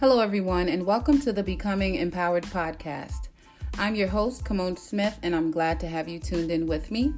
Hello, 0.00 0.20
everyone, 0.20 0.70
and 0.70 0.86
welcome 0.86 1.20
to 1.20 1.30
the 1.30 1.42
Becoming 1.42 1.96
Empowered 1.96 2.44
podcast. 2.44 3.28
I'm 3.76 3.94
your 3.94 4.08
host, 4.08 4.46
Kimone 4.46 4.78
Smith, 4.78 5.18
and 5.22 5.36
I'm 5.36 5.50
glad 5.50 5.78
to 5.80 5.88
have 5.88 6.08
you 6.08 6.18
tuned 6.18 6.50
in 6.50 6.66
with 6.66 6.90
me. 6.90 7.12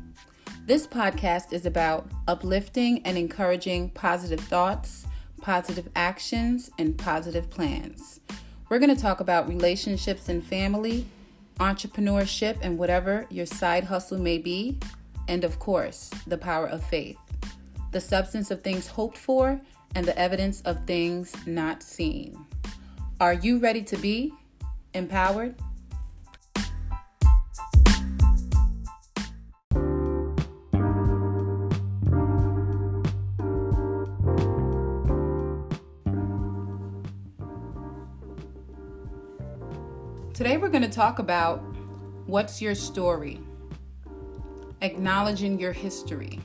This 0.66 0.84
podcast 0.84 1.52
is 1.52 1.64
about 1.64 2.10
uplifting 2.26 3.00
and 3.04 3.16
encouraging 3.16 3.90
positive 3.90 4.40
thoughts, 4.40 5.06
positive 5.40 5.88
actions, 5.94 6.72
and 6.76 6.98
positive 6.98 7.48
plans. 7.48 8.18
We're 8.68 8.80
going 8.80 8.92
to 8.92 9.00
talk 9.00 9.20
about 9.20 9.46
relationships 9.46 10.28
and 10.28 10.44
family, 10.44 11.06
entrepreneurship, 11.60 12.58
and 12.62 12.76
whatever 12.76 13.26
your 13.30 13.46
side 13.46 13.84
hustle 13.84 14.18
may 14.18 14.38
be, 14.38 14.76
and 15.28 15.44
of 15.44 15.60
course, 15.60 16.10
the 16.26 16.36
power 16.36 16.66
of 16.66 16.82
faith, 16.82 17.18
the 17.92 18.00
substance 18.00 18.50
of 18.50 18.62
things 18.62 18.88
hoped 18.88 19.18
for, 19.18 19.60
and 19.94 20.04
the 20.04 20.18
evidence 20.18 20.62
of 20.62 20.84
things 20.84 21.32
not 21.46 21.80
seen. 21.80 22.44
Are 23.22 23.34
you 23.34 23.60
ready 23.60 23.84
to 23.84 23.96
be 23.98 24.34
empowered? 24.94 25.54
Today, 40.34 40.56
we're 40.56 40.68
going 40.68 40.82
to 40.82 40.88
talk 40.88 41.20
about 41.20 41.58
what's 42.26 42.60
your 42.60 42.74
story, 42.74 43.40
acknowledging 44.80 45.60
your 45.60 45.72
history, 45.72 46.40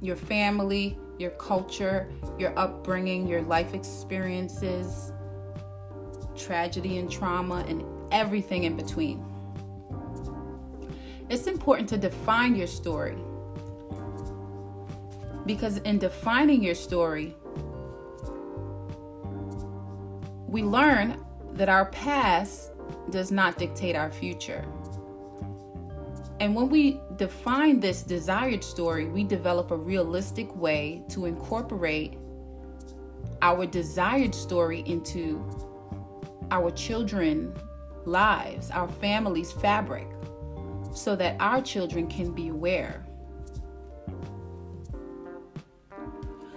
your 0.00 0.16
family, 0.16 0.98
your 1.20 1.30
culture, 1.32 2.10
your 2.38 2.58
upbringing, 2.58 3.26
your 3.26 3.42
life 3.42 3.74
experiences, 3.74 5.12
tragedy 6.36 6.98
and 6.98 7.10
trauma, 7.10 7.64
and 7.68 7.84
everything 8.10 8.64
in 8.64 8.76
between. 8.76 9.24
It's 11.28 11.46
important 11.46 11.88
to 11.90 11.98
define 11.98 12.56
your 12.56 12.66
story 12.66 13.18
because 15.46 15.78
in 15.78 15.98
defining 15.98 16.62
your 16.62 16.74
story, 16.74 17.36
we 20.48 20.62
learn 20.62 21.24
that 21.52 21.68
our 21.68 21.86
past 21.86 22.72
does 23.10 23.30
not 23.30 23.58
dictate 23.58 23.94
our 23.94 24.10
future. 24.10 24.64
And 26.40 26.54
when 26.54 26.70
we 26.70 26.98
define 27.16 27.80
this 27.80 28.02
desired 28.02 28.64
story, 28.64 29.04
we 29.04 29.24
develop 29.24 29.70
a 29.70 29.76
realistic 29.76 30.54
way 30.56 31.04
to 31.10 31.26
incorporate 31.26 32.16
our 33.42 33.66
desired 33.66 34.34
story 34.34 34.82
into 34.86 35.44
our 36.50 36.70
children 36.70 37.54
lives, 38.06 38.70
our 38.70 38.88
family's 38.88 39.52
fabric, 39.52 40.08
so 40.94 41.14
that 41.14 41.36
our 41.40 41.60
children 41.60 42.06
can 42.06 42.32
be 42.32 42.48
aware. 42.48 43.04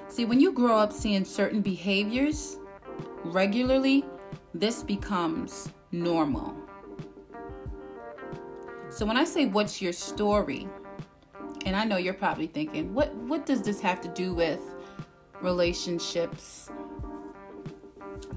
See, 0.08 0.23
when 0.23 0.40
you 0.40 0.53
grow 0.53 0.78
up 0.78 0.94
seeing 0.94 1.25
certain 1.25 1.62
behaviors 1.62 2.58
regularly, 3.25 4.06
this 4.53 4.81
becomes 4.81 5.70
normal. 5.92 6.62
So 8.94 9.08
when 9.08 9.18
I 9.18 9.24
say 9.24 9.48
what's 9.48 9.82
your 9.82 9.92
story, 9.92 10.68
and 11.66 11.76
I 11.76 11.84
know 11.84 11.98
you're 11.98 12.14
probably 12.14 12.46
thinking, 12.46 12.94
what 12.94 13.12
what 13.16 13.44
does 13.44 13.64
this 13.64 13.82
have 13.82 14.02
to 14.02 14.08
do 14.10 14.36
with 14.36 14.60
relationships? 15.42 16.70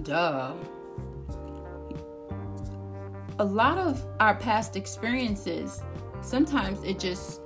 Duh. 0.02 0.54
A 3.38 3.44
lot 3.44 3.76
of 3.76 4.02
our 4.18 4.34
past 4.34 4.76
experiences, 4.76 5.82
sometimes 6.22 6.82
it 6.84 6.98
just 6.98 7.42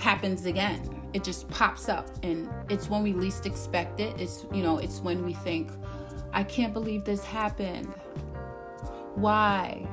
happens 0.00 0.46
again. 0.46 0.82
It 1.12 1.22
just 1.22 1.48
pops 1.48 1.88
up 1.88 2.08
and 2.24 2.50
it's 2.68 2.90
when 2.90 3.04
we 3.04 3.12
least 3.12 3.46
expect 3.46 4.00
it. 4.00 4.20
It's 4.20 4.46
you 4.52 4.64
know, 4.64 4.78
it's 4.78 4.98
when 4.98 5.24
we 5.24 5.32
think, 5.32 5.70
I 6.32 6.42
can't 6.42 6.72
believe 6.72 7.04
this 7.04 7.24
happened. 7.24 7.86
Why? 9.14 9.86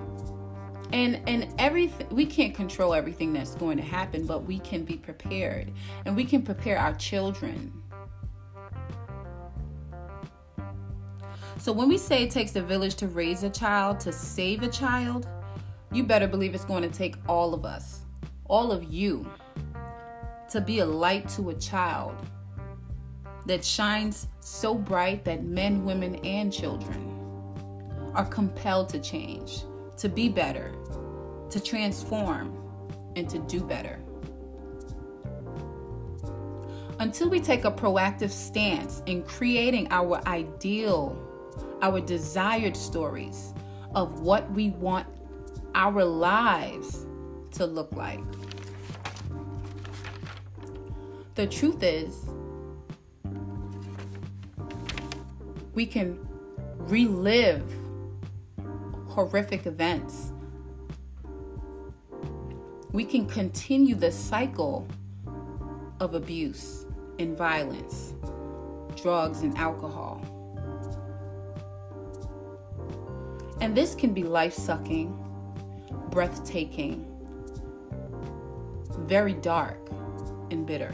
And 0.94 1.22
and 1.28 1.54
everything 1.60 2.08
we 2.12 2.26
can't 2.26 2.56
control 2.56 2.94
everything 2.94 3.34
that's 3.34 3.56
going 3.56 3.78
to 3.78 3.84
happen 3.84 4.26
but 4.26 4.44
we 4.44 4.60
can 4.60 4.84
be 4.84 4.96
prepared. 4.96 5.72
And 6.06 6.16
we 6.16 6.24
can 6.24 6.42
prepare 6.42 6.78
our 6.78 6.94
children. 6.96 7.74
So 11.58 11.74
when 11.74 11.90
we 11.90 11.98
say 11.98 12.24
it 12.24 12.32
takes 12.32 12.56
a 12.56 12.62
village 12.62 12.96
to 12.96 13.08
raise 13.08 13.44
a 13.44 13.50
child 13.50 14.00
to 14.02 14.14
save 14.14 14.64
a 14.64 14.70
child 14.70 15.28
you 15.92 16.04
better 16.04 16.28
believe 16.28 16.54
it's 16.54 16.66
going 16.66 16.84
to 16.84 16.90
take 16.90 17.16
all 17.28 17.54
of 17.54 17.66
us 17.66 18.06
all 18.46 18.72
of 18.72 18.84
you 18.84 19.30
to 20.50 20.62
be 20.62 20.80
a 20.80 20.86
light 20.86 21.28
to 21.30 21.50
a 21.50 21.56
child 21.56 22.16
that 23.46 23.64
shines 23.64 24.28
so 24.40 24.76
bright 24.76 25.24
that 25.26 25.44
men 25.44 25.84
women 25.84 26.16
and 26.18 26.52
children 26.52 27.14
are 28.14 28.26
compelled 28.26 28.90
to 28.90 29.00
change 29.00 29.64
to 29.98 30.10
be 30.10 30.30
better, 30.30 30.72
to 31.50 31.60
transform, 31.60 32.54
and 33.16 33.30
to 33.30 33.40
do 33.40 33.62
better. 33.62 34.00
Until 37.00 37.30
we 37.30 37.40
take 37.40 37.66
a 37.66 37.72
proactive 37.72 38.32
stance 38.32 39.04
in 39.06 39.24
creating 39.24 39.88
our 39.92 40.22
ideal, 40.28 41.16
our 41.82 42.00
desired 42.00 42.76
stories 42.76 43.54
of 43.94 44.22
what 44.22 44.50
we 44.52 44.70
want 44.72 45.08
our 45.76 46.04
lives 46.04 47.06
to 47.52 47.66
look 47.66 47.92
like. 47.94 48.20
The 51.36 51.46
truth 51.46 51.84
is, 51.84 52.26
we 55.76 55.86
can 55.86 56.18
relive 56.78 57.72
horrific 59.18 59.66
events. 59.66 60.32
We 62.92 63.04
can 63.04 63.26
continue 63.26 63.96
the 63.96 64.12
cycle 64.12 64.88
of 66.00 66.14
abuse 66.14 66.86
and 67.18 67.36
violence, 67.36 68.14
drugs 68.96 69.42
and 69.42 69.58
alcohol. 69.58 70.22
And 73.60 73.76
this 73.76 73.96
can 73.96 74.14
be 74.14 74.22
life 74.22 74.54
sucking, 74.54 75.18
breathtaking, 76.12 77.04
very 79.00 79.34
dark, 79.34 79.80
and 80.52 80.64
bitter. 80.64 80.94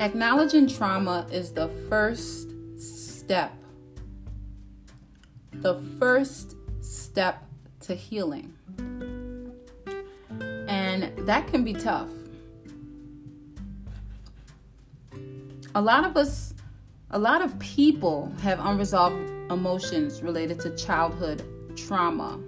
Acknowledging 0.00 0.66
trauma 0.66 1.26
is 1.30 1.52
the 1.52 1.68
first 1.90 2.48
step. 2.80 3.52
The 5.52 5.74
first 5.98 6.56
step 6.80 7.44
to 7.80 7.94
healing. 7.94 8.54
And 10.66 11.12
that 11.26 11.48
can 11.48 11.64
be 11.64 11.74
tough. 11.74 12.08
A 15.74 15.82
lot 15.82 16.06
of 16.06 16.16
us, 16.16 16.54
a 17.10 17.18
lot 17.18 17.42
of 17.42 17.58
people 17.58 18.32
have 18.40 18.58
unresolved 18.58 19.30
emotions 19.50 20.22
related 20.22 20.60
to 20.60 20.74
childhood 20.76 21.44
trauma. 21.76 22.40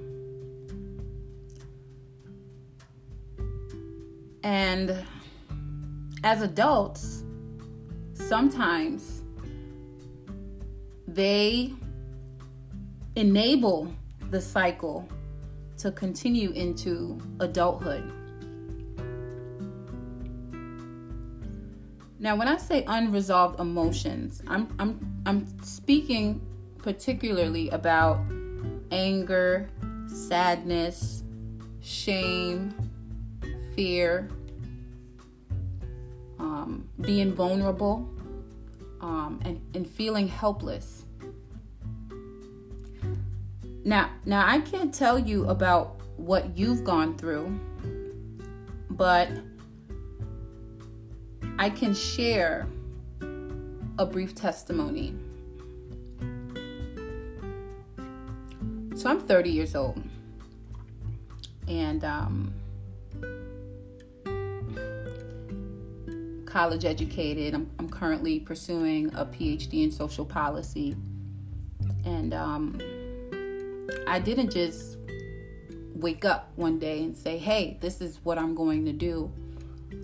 And 4.42 5.04
as 6.24 6.40
adults, 6.40 7.21
sometimes 8.32 9.20
they 11.06 11.70
enable 13.14 13.94
the 14.30 14.40
cycle 14.40 15.06
to 15.76 15.92
continue 15.92 16.50
into 16.52 17.20
adulthood. 17.40 18.10
Now, 22.20 22.34
when 22.36 22.48
I 22.48 22.56
say 22.56 22.84
unresolved 22.86 23.60
emotions, 23.60 24.40
I'm 24.46 24.66
I'm 24.78 25.22
I'm 25.26 25.62
speaking 25.62 26.40
particularly 26.78 27.68
about 27.68 28.18
anger, 28.90 29.68
sadness, 30.06 31.22
shame, 31.82 32.72
fear, 33.76 34.30
um, 36.38 36.88
being 37.02 37.34
vulnerable, 37.34 38.08
um, 39.02 39.40
and, 39.44 39.60
and 39.74 39.86
feeling 39.86 40.28
helpless. 40.28 41.04
Now, 43.84 44.10
now 44.24 44.46
I 44.46 44.60
can't 44.60 44.94
tell 44.94 45.18
you 45.18 45.46
about 45.48 46.00
what 46.16 46.56
you've 46.56 46.84
gone 46.84 47.18
through, 47.18 47.58
but 48.90 49.28
I 51.58 51.68
can 51.68 51.92
share 51.92 52.66
a 53.98 54.06
brief 54.06 54.34
testimony. 54.34 55.14
So 58.94 59.10
I'm 59.10 59.18
30 59.18 59.50
years 59.50 59.74
old, 59.74 60.00
and 61.66 62.04
um, 62.04 62.54
college 66.52 66.84
educated. 66.84 67.54
I'm, 67.54 67.70
I'm, 67.78 67.88
currently 67.88 68.38
pursuing 68.38 69.06
a 69.14 69.24
PhD 69.24 69.84
in 69.84 69.90
social 69.90 70.26
policy, 70.26 70.94
and 72.04 72.34
um, 72.34 72.78
I 74.06 74.18
didn't 74.18 74.52
just 74.52 74.98
wake 75.94 76.26
up 76.26 76.50
one 76.56 76.78
day 76.78 77.02
and 77.02 77.16
say, 77.16 77.38
"Hey, 77.38 77.78
this 77.80 78.02
is 78.02 78.20
what 78.22 78.36
I'm 78.36 78.54
going 78.54 78.84
to 78.84 78.92
do." 78.92 79.32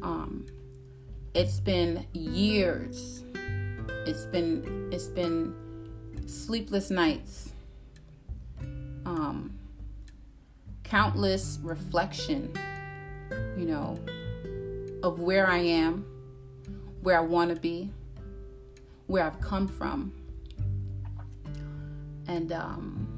Um, 0.00 0.46
it's 1.34 1.60
been 1.60 2.06
years. 2.14 3.24
It's 4.06 4.24
been 4.24 4.88
it's 4.90 5.08
been 5.08 5.54
sleepless 6.26 6.90
nights. 6.90 7.52
Um, 9.04 9.52
countless 10.82 11.58
reflection, 11.62 12.54
you 13.58 13.66
know, 13.66 13.98
of 15.02 15.20
where 15.20 15.46
I 15.46 15.58
am, 15.58 16.04
where 17.08 17.16
I 17.16 17.22
want 17.22 17.48
to 17.48 17.56
be, 17.56 17.90
where 19.06 19.24
I've 19.24 19.40
come 19.40 19.66
from. 19.66 20.12
And, 22.26 22.52
um, 22.52 23.08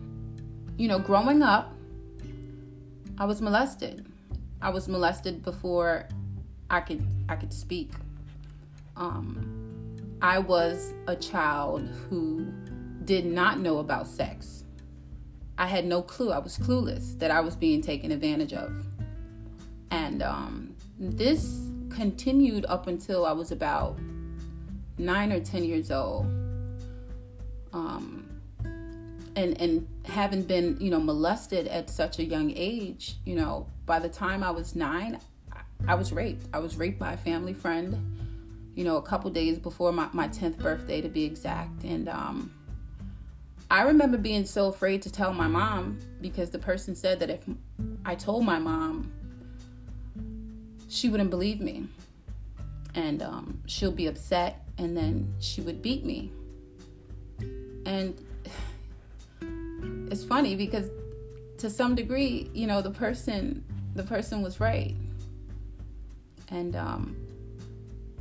you 0.77 0.87
know, 0.87 1.01
growing 1.01 1.43
up, 1.43 1.75
I 3.19 3.25
was 3.25 3.43
molested. 3.43 4.07
I 4.63 4.71
was 4.71 4.87
molested 4.87 5.43
before 5.43 6.09
I 6.71 6.79
could 6.79 7.05
I 7.29 7.35
could 7.35 7.53
speak. 7.53 7.91
Um, 8.97 9.97
I 10.23 10.39
was 10.39 10.95
a 11.09 11.17
child 11.17 11.83
who 12.09 12.47
did 13.07 13.27
not 13.27 13.59
know 13.59 13.79
about 13.79 14.07
sex. 14.07 14.63
I 15.59 15.67
had 15.67 15.85
no 15.85 16.01
clue. 16.01 16.31
I 16.31 16.39
was 16.39 16.57
clueless 16.57 17.19
that 17.19 17.33
I 17.33 17.41
was 17.41 17.57
being 17.57 17.83
taken 17.83 18.13
advantage 18.13 18.53
of. 18.53 18.73
And 19.91 20.23
um, 20.23 20.77
this 20.97 21.70
continued 21.91 22.65
up 22.67 22.87
until 22.87 23.27
I 23.27 23.33
was 23.33 23.53
about 23.53 23.99
nine 24.99 25.33
or 25.33 25.41
ten 25.41 25.65
years 25.65 25.91
old. 25.91 26.27
Um, 27.73 28.29
and 29.37 29.61
and 29.61 29.87
having 30.05 30.43
been 30.43 30.77
you 30.81 30.91
know 30.91 31.01
molested 31.01 31.69
at 31.69 31.91
such 31.91 32.19
a 32.19 32.25
young 32.25 32.53
age, 32.57 33.17
you 33.25 33.37
know, 33.37 33.67
by 33.87 33.99
the 33.99 34.09
time 34.09 34.43
I 34.43 34.51
was 34.51 34.75
nine, 34.75 35.19
I 35.87 35.95
was 35.95 36.13
raped. 36.13 36.47
I 36.53 36.59
was 36.59 36.77
raped 36.77 36.99
by 36.99 37.13
a 37.13 37.17
family 37.17 37.55
friend. 37.55 38.17
You 38.75 38.85
know, 38.85 38.97
a 38.97 39.03
couple 39.03 39.31
days 39.31 39.59
before 39.59 39.93
my 39.93 40.09
my 40.13 40.29
tenth 40.29 40.59
birthday, 40.59 41.01
to 41.01 41.09
be 41.09 41.25
exact, 41.25 41.85
and 41.85 42.09
um, 42.09 42.53
I 43.71 43.83
remember 43.83 44.19
being 44.19 44.47
so 44.47 44.69
afraid 44.69 45.03
to 45.03 45.13
tell 45.13 45.33
my 45.33 45.47
mom 45.47 46.01
because 46.21 46.51
the 46.51 46.59
person 46.59 46.97
said 46.97 47.21
that 47.21 47.31
if 47.31 47.45
I 48.05 48.17
told 48.17 48.45
my 48.45 48.59
mom, 48.59 49.13
she 50.91 51.09
wouldn't 51.09 51.31
believe 51.31 51.61
me. 51.61 51.87
And 52.95 53.23
um, 53.23 53.63
she'll 53.67 53.93
be 53.93 54.07
upset 54.07 54.67
and 54.77 54.97
then 54.97 55.33
she 55.39 55.61
would 55.61 55.81
beat 55.81 56.05
me. 56.05 56.33
And 57.87 58.15
it's 60.11 60.25
funny 60.25 60.57
because 60.57 60.91
to 61.59 61.71
some 61.71 61.95
degree, 61.95 62.51
you 62.53 62.67
know, 62.67 62.83
the 62.83 62.91
person 62.91 63.65
the 63.95 64.03
person 64.03 64.43
was 64.43 64.61
right. 64.61 64.95
And 66.49 66.75
um, 66.77 67.17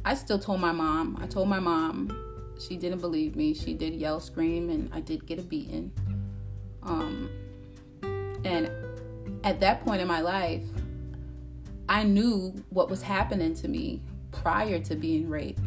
I 0.05 0.13
still 0.13 0.39
told 0.39 0.61
my 0.61 0.71
mom. 0.71 1.17
I 1.21 1.27
told 1.27 1.49
my 1.49 1.59
mom. 1.59 2.15
She 2.59 2.75
didn't 2.75 2.99
believe 2.99 3.35
me. 3.35 3.53
She 3.53 3.73
did 3.73 3.93
yell, 3.93 4.19
scream, 4.19 4.69
and 4.69 4.93
I 4.93 4.99
did 4.99 5.25
get 5.25 5.39
a 5.39 5.41
beating. 5.41 5.91
Um, 6.83 7.29
and 8.43 8.69
at 9.43 9.59
that 9.61 9.85
point 9.85 10.01
in 10.01 10.07
my 10.07 10.21
life, 10.21 10.65
I 11.89 12.03
knew 12.03 12.53
what 12.69 12.87
was 12.87 13.01
happening 13.01 13.55
to 13.55 13.67
me 13.67 14.03
prior 14.31 14.79
to 14.79 14.95
being 14.95 15.27
raped 15.27 15.63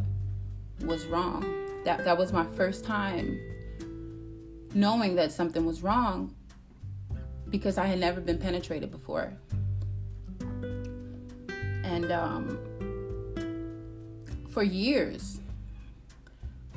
was 0.82 1.04
wrong. 1.06 1.44
That 1.84 2.04
that 2.04 2.16
was 2.16 2.32
my 2.32 2.46
first 2.56 2.84
time 2.84 3.40
knowing 4.72 5.16
that 5.16 5.32
something 5.32 5.66
was 5.66 5.82
wrong 5.82 6.34
because 7.50 7.76
I 7.76 7.86
had 7.86 7.98
never 7.98 8.20
been 8.20 8.38
penetrated 8.38 8.92
before. 8.92 9.32
And 11.82 12.12
um, 12.12 12.58
for 14.48 14.62
years, 14.62 15.40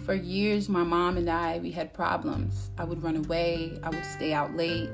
for 0.03 0.15
years, 0.15 0.67
my 0.67 0.83
mom 0.83 1.17
and 1.17 1.29
I, 1.29 1.59
we 1.59 1.71
had 1.71 1.93
problems. 1.93 2.71
I 2.79 2.83
would 2.83 3.01
run 3.01 3.15
away, 3.15 3.77
I 3.83 3.89
would 3.91 4.05
stay 4.05 4.33
out 4.33 4.55
late. 4.55 4.89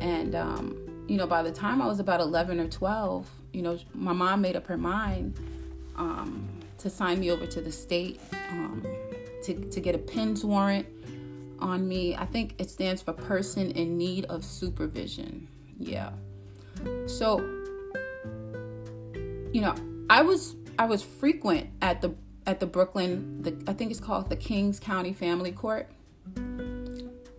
And, 0.00 0.34
um, 0.34 0.76
you 1.08 1.16
know, 1.16 1.26
by 1.26 1.42
the 1.42 1.52
time 1.52 1.80
I 1.80 1.86
was 1.86 2.00
about 2.00 2.20
11 2.20 2.60
or 2.60 2.68
12, 2.68 3.28
you 3.58 3.64
know, 3.64 3.76
my 3.92 4.12
mom 4.12 4.40
made 4.40 4.54
up 4.54 4.68
her 4.68 4.76
mind 4.76 5.34
um, 5.96 6.48
to 6.78 6.88
sign 6.88 7.18
me 7.18 7.32
over 7.32 7.44
to 7.44 7.60
the 7.60 7.72
state 7.72 8.20
um, 8.52 8.86
to, 9.42 9.68
to 9.68 9.80
get 9.80 9.96
a 9.96 9.98
PINS 9.98 10.44
warrant 10.44 10.86
on 11.58 11.88
me. 11.88 12.14
I 12.14 12.24
think 12.24 12.54
it 12.58 12.70
stands 12.70 13.02
for 13.02 13.12
person 13.12 13.72
in 13.72 13.98
need 13.98 14.26
of 14.26 14.44
supervision. 14.44 15.48
Yeah. 15.76 16.10
So, 17.06 17.40
you 19.52 19.60
know, 19.60 19.74
I 20.08 20.22
was 20.22 20.54
I 20.78 20.84
was 20.84 21.02
frequent 21.02 21.68
at 21.82 22.00
the 22.00 22.14
at 22.46 22.60
the 22.60 22.66
Brooklyn, 22.66 23.42
the, 23.42 23.60
I 23.66 23.72
think 23.72 23.90
it's 23.90 23.98
called 23.98 24.30
the 24.30 24.36
Kings 24.36 24.78
County 24.78 25.12
Family 25.12 25.50
Court, 25.50 25.90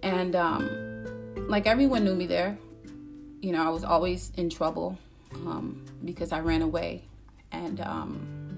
and 0.04 0.36
um, 0.36 1.48
like 1.48 1.66
everyone 1.66 2.04
knew 2.04 2.14
me 2.14 2.28
there. 2.28 2.58
You 3.40 3.54
know, 3.54 3.66
I 3.66 3.70
was 3.70 3.86
always 3.86 4.34
in 4.36 4.50
trouble 4.50 4.98
um, 5.34 5.86
because 6.04 6.32
I 6.32 6.40
ran 6.40 6.62
away. 6.62 7.04
And 7.52 7.82
um, 7.82 8.56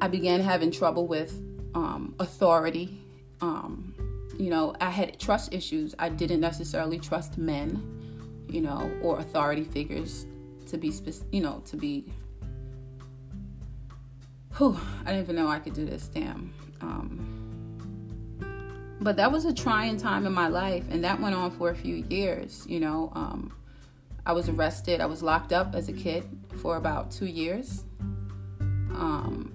I 0.00 0.08
began 0.08 0.40
having 0.40 0.70
trouble 0.70 1.06
with 1.06 1.32
um, 1.74 2.14
authority. 2.18 3.00
Um, 3.40 3.94
you 4.38 4.50
know, 4.50 4.74
I 4.80 4.90
had 4.90 5.18
trust 5.18 5.52
issues. 5.52 5.94
I 5.98 6.08
didn't 6.08 6.40
necessarily 6.40 6.98
trust 6.98 7.38
men, 7.38 8.46
you 8.48 8.60
know, 8.60 8.90
or 9.02 9.18
authority 9.18 9.64
figures 9.64 10.26
to 10.66 10.78
be, 10.78 10.92
you 11.30 11.40
know, 11.40 11.62
to 11.66 11.76
be. 11.76 12.06
Whew, 14.58 14.78
I 15.04 15.12
didn't 15.12 15.24
even 15.24 15.36
know 15.36 15.48
I 15.48 15.58
could 15.58 15.74
do 15.74 15.84
this. 15.84 16.08
Damn. 16.08 16.52
But 19.02 19.16
that 19.16 19.32
was 19.32 19.44
a 19.44 19.52
trying 19.52 19.96
time 19.96 20.26
in 20.26 20.32
my 20.32 20.46
life 20.46 20.84
and 20.90 21.02
that 21.02 21.20
went 21.20 21.34
on 21.34 21.50
for 21.50 21.70
a 21.70 21.74
few 21.74 21.96
years 22.08 22.64
you 22.68 22.78
know 22.78 23.12
um, 23.14 23.52
i 24.24 24.32
was 24.32 24.48
arrested 24.48 25.00
i 25.00 25.06
was 25.06 25.22
locked 25.22 25.52
up 25.52 25.74
as 25.74 25.88
a 25.88 25.92
kid 25.92 26.24
for 26.60 26.76
about 26.76 27.10
two 27.10 27.26
years 27.26 27.84
um, 28.94 29.52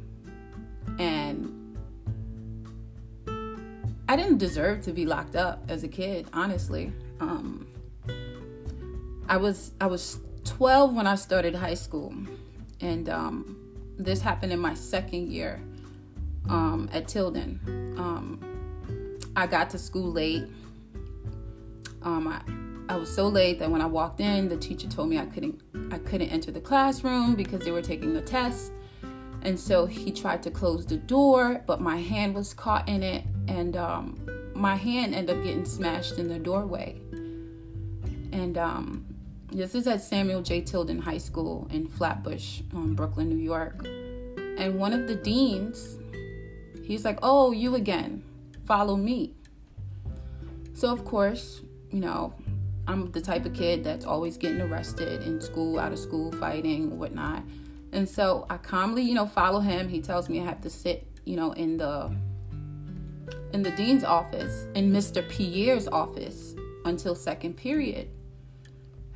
and 1.00 1.77
i 4.10 4.18
didn't 4.18 4.38
deserve 4.38 4.82
to 4.82 4.92
be 4.92 5.06
locked 5.06 5.36
up 5.36 5.63
as 5.70 5.84
a 5.84 5.88
kid 5.88 6.27
honestly. 6.34 6.92
Um, 7.22 7.68
i 9.30 9.38
was 9.38 9.72
i 9.80 9.86
was 9.86 10.20
12 10.44 10.94
when 10.94 11.08
i 11.08 11.16
started 11.16 11.56
high 11.56 11.74
school 11.74 12.13
and 12.82 13.08
um, 13.10 13.58
this 13.98 14.22
happened 14.22 14.51
in 14.51 14.60
my 14.60 14.74
second 14.74 15.32
year 15.32 15.60
um, 16.50 16.89
at 16.94 17.08
tilden. 17.08 17.60
Um, 17.98 18.47
I 19.38 19.46
got 19.46 19.70
to 19.70 19.77
school 19.77 20.12
late. 20.12 20.46
Um, 22.01 22.27
I, 22.27 22.41
I 22.91 22.98
was 22.98 23.13
so 23.13 23.27
late 23.27 23.60
that 23.60 23.70
when 23.70 23.82
I 23.82 23.86
walked 23.86 24.20
in, 24.20 24.48
the 24.48 24.58
teacher 24.58 24.88
told 24.88 25.10
me 25.10 25.20
I 25.20 25.27
couldn't 25.27 25.62
I 25.91 26.00
couldn't 26.00 26.29
enter 26.29 26.51
the 26.51 26.60
classroom 26.60 27.36
because 27.36 27.63
they 27.63 27.70
were 27.70 27.84
taking 27.84 28.15
a 28.15 28.22
test. 28.22 28.72
And 29.44 29.58
so 29.60 29.86
he 29.86 30.12
tried 30.12 30.41
to 30.44 30.51
close 30.51 30.88
the 30.88 30.98
door, 30.98 31.63
but 31.67 31.79
my 31.79 31.98
hand 31.98 32.34
was 32.34 32.56
caught 32.56 32.89
in 32.89 33.03
it, 33.03 33.24
and 33.48 33.77
um, 33.77 34.20
my 34.56 34.75
hand 34.75 35.13
ended 35.13 35.38
up 35.38 35.44
getting 35.44 35.65
smashed 35.65 36.17
in 36.17 36.27
the 36.27 36.39
doorway. 36.39 37.00
And 38.32 38.58
um, 38.58 39.06
this 39.51 39.75
is 39.75 39.86
at 39.86 40.01
Samuel 40.01 40.41
J. 40.41 40.62
Tilden 40.62 41.00
High 41.00 41.20
School 41.20 41.67
in 41.70 41.88
Flatbush, 41.88 42.62
um, 42.74 42.96
Brooklyn, 42.96 43.29
New 43.29 43.38
York. 43.38 43.86
And 44.58 44.79
one 44.79 44.94
of 44.94 45.08
the 45.08 45.15
deans, 45.15 46.00
he's 46.84 47.06
like, 47.06 47.20
"Oh, 47.22 47.51
you 47.51 47.75
again." 47.75 48.24
Follow 48.68 48.98
me. 48.98 49.34
So, 50.74 50.92
of 50.92 51.06
course, 51.06 51.62
you 51.90 52.02
know, 52.02 52.34
I'm 52.88 53.12
the 53.12 53.22
type 53.22 53.46
of 53.46 53.54
kid 53.54 53.84
that's 53.84 54.06
always 54.06 54.38
getting 54.38 54.62
arrested 54.62 55.24
in 55.24 55.42
school, 55.42 55.80
out 55.80 55.92
of 55.92 56.00
school, 56.00 56.32
fighting, 56.34 57.00
whatnot. 57.00 57.44
And 57.94 58.08
so 58.08 58.46
I 58.50 58.58
calmly, 58.58 59.02
you 59.02 59.16
know, 59.16 59.26
follow 59.26 59.60
him. 59.60 59.90
He 59.90 60.02
tells 60.02 60.30
me 60.30 60.42
I 60.42 60.44
have 60.44 60.62
to 60.62 60.70
sit, 60.70 61.08
you 61.26 61.36
know, 61.36 61.54
in 61.54 61.78
the 61.78 62.14
in 63.54 63.64
the 63.64 63.72
dean's 63.72 64.04
office, 64.04 64.68
in 64.76 64.92
Mr. 64.92 65.28
Pierre's 65.28 65.88
office 65.88 66.54
until 66.86 67.16
second 67.16 67.56
period. 67.56 68.10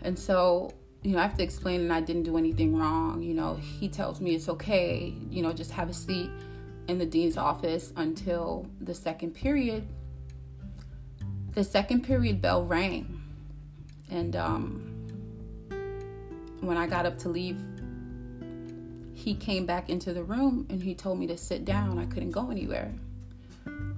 And 0.01 0.17
so, 0.17 0.71
you 1.03 1.11
know, 1.11 1.19
I 1.19 1.23
have 1.23 1.37
to 1.37 1.43
explain 1.43 1.87
that 1.87 1.93
I 1.93 2.01
didn't 2.01 2.23
do 2.23 2.37
anything 2.37 2.77
wrong. 2.77 3.21
You 3.21 3.33
know, 3.33 3.55
he 3.55 3.89
tells 3.89 4.19
me 4.19 4.35
it's 4.35 4.49
okay, 4.49 5.13
you 5.29 5.41
know, 5.43 5.53
just 5.53 5.71
have 5.71 5.89
a 5.89 5.93
seat 5.93 6.29
in 6.91 6.97
the 6.97 7.05
dean's 7.05 7.37
office 7.37 7.93
until 7.95 8.67
the 8.81 8.93
second 8.93 9.31
period. 9.31 9.87
The 11.53 11.63
second 11.63 12.03
period 12.03 12.41
bell 12.41 12.65
rang. 12.65 13.21
And 14.11 14.35
um, 14.35 15.07
when 16.59 16.75
I 16.75 16.87
got 16.87 17.05
up 17.05 17.17
to 17.19 17.29
leave, 17.29 17.57
he 19.13 19.33
came 19.33 19.65
back 19.65 19.89
into 19.89 20.13
the 20.13 20.23
room 20.23 20.67
and 20.69 20.83
he 20.83 20.93
told 20.93 21.17
me 21.17 21.27
to 21.27 21.37
sit 21.37 21.63
down. 21.63 21.97
I 21.97 22.05
couldn't 22.05 22.31
go 22.31 22.51
anywhere. 22.51 22.91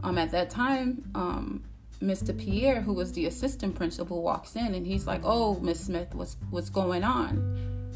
Um, 0.03 0.17
at 0.19 0.29
that 0.31 0.51
time, 0.51 1.09
um, 1.15 1.63
Mr. 1.99 2.37
Pierre, 2.37 2.81
who 2.81 2.93
was 2.93 3.13
the 3.13 3.25
assistant 3.25 3.73
principal, 3.73 4.21
walks 4.21 4.55
in 4.55 4.75
and 4.75 4.85
he's 4.85 5.07
like, 5.07 5.21
"Oh, 5.23 5.57
Miss 5.61 5.79
Smith, 5.79 6.13
what's 6.13 6.35
what's 6.49 6.69
going 6.69 7.05
on?" 7.05 7.91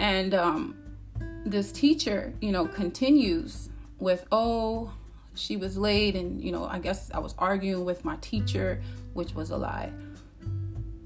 And 0.00 0.34
um, 0.34 0.76
this 1.44 1.70
teacher, 1.70 2.34
you 2.40 2.50
know, 2.50 2.66
continues 2.66 3.70
with, 3.98 4.26
"Oh, 4.30 4.92
she 5.34 5.56
was 5.56 5.76
late, 5.76 6.16
and 6.16 6.42
you 6.42 6.52
know, 6.52 6.64
I 6.64 6.78
guess 6.78 7.10
I 7.12 7.18
was 7.18 7.34
arguing 7.38 7.84
with 7.84 8.04
my 8.04 8.16
teacher, 8.16 8.82
which 9.14 9.34
was 9.34 9.50
a 9.50 9.56
lie." 9.56 9.92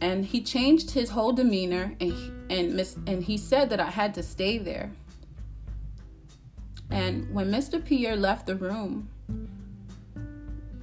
And 0.00 0.24
he 0.24 0.40
changed 0.40 0.92
his 0.92 1.10
whole 1.10 1.32
demeanor, 1.32 1.94
and 2.00 2.50
and 2.50 2.74
Miss 2.74 2.96
and 3.06 3.24
he 3.24 3.36
said 3.36 3.70
that 3.70 3.80
I 3.80 3.90
had 3.90 4.14
to 4.14 4.22
stay 4.22 4.58
there. 4.58 4.90
And 6.90 7.32
when 7.32 7.50
Mr. 7.50 7.84
Pierre 7.84 8.16
left 8.16 8.46
the 8.46 8.56
room, 8.56 9.08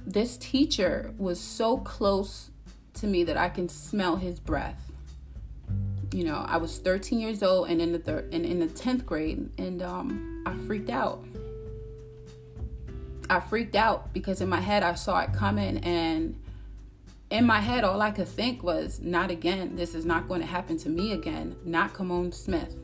this 0.06 0.38
teacher 0.38 1.12
was 1.18 1.38
so 1.38 1.76
close 1.76 2.50
to 2.94 3.06
me 3.06 3.24
that 3.24 3.36
I 3.36 3.50
can 3.50 3.68
smell 3.68 4.16
his 4.16 4.40
breath. 4.40 4.90
You 6.12 6.24
know, 6.24 6.44
I 6.48 6.56
was 6.56 6.78
13 6.78 7.20
years 7.20 7.42
old 7.42 7.68
and 7.68 7.82
in 7.82 7.92
the 7.92 7.98
third 7.98 8.32
and 8.32 8.46
in 8.46 8.58
the 8.58 8.66
10th 8.66 9.04
grade, 9.04 9.50
and 9.58 9.82
um, 9.82 10.42
I 10.46 10.54
freaked 10.66 10.88
out. 10.88 11.22
I 13.30 13.40
freaked 13.40 13.76
out 13.76 14.12
because 14.12 14.40
in 14.40 14.48
my 14.48 14.60
head 14.60 14.82
I 14.82 14.94
saw 14.94 15.20
it 15.20 15.32
coming, 15.32 15.78
and 15.78 16.40
in 17.30 17.44
my 17.44 17.60
head 17.60 17.84
all 17.84 18.00
I 18.00 18.10
could 18.10 18.28
think 18.28 18.62
was, 18.62 19.00
"Not 19.00 19.30
again! 19.30 19.76
This 19.76 19.94
is 19.94 20.04
not 20.04 20.28
going 20.28 20.40
to 20.40 20.46
happen 20.46 20.78
to 20.78 20.88
me 20.88 21.12
again. 21.12 21.56
Not 21.64 21.92
Kimone 21.92 22.32
Smith." 22.32 22.76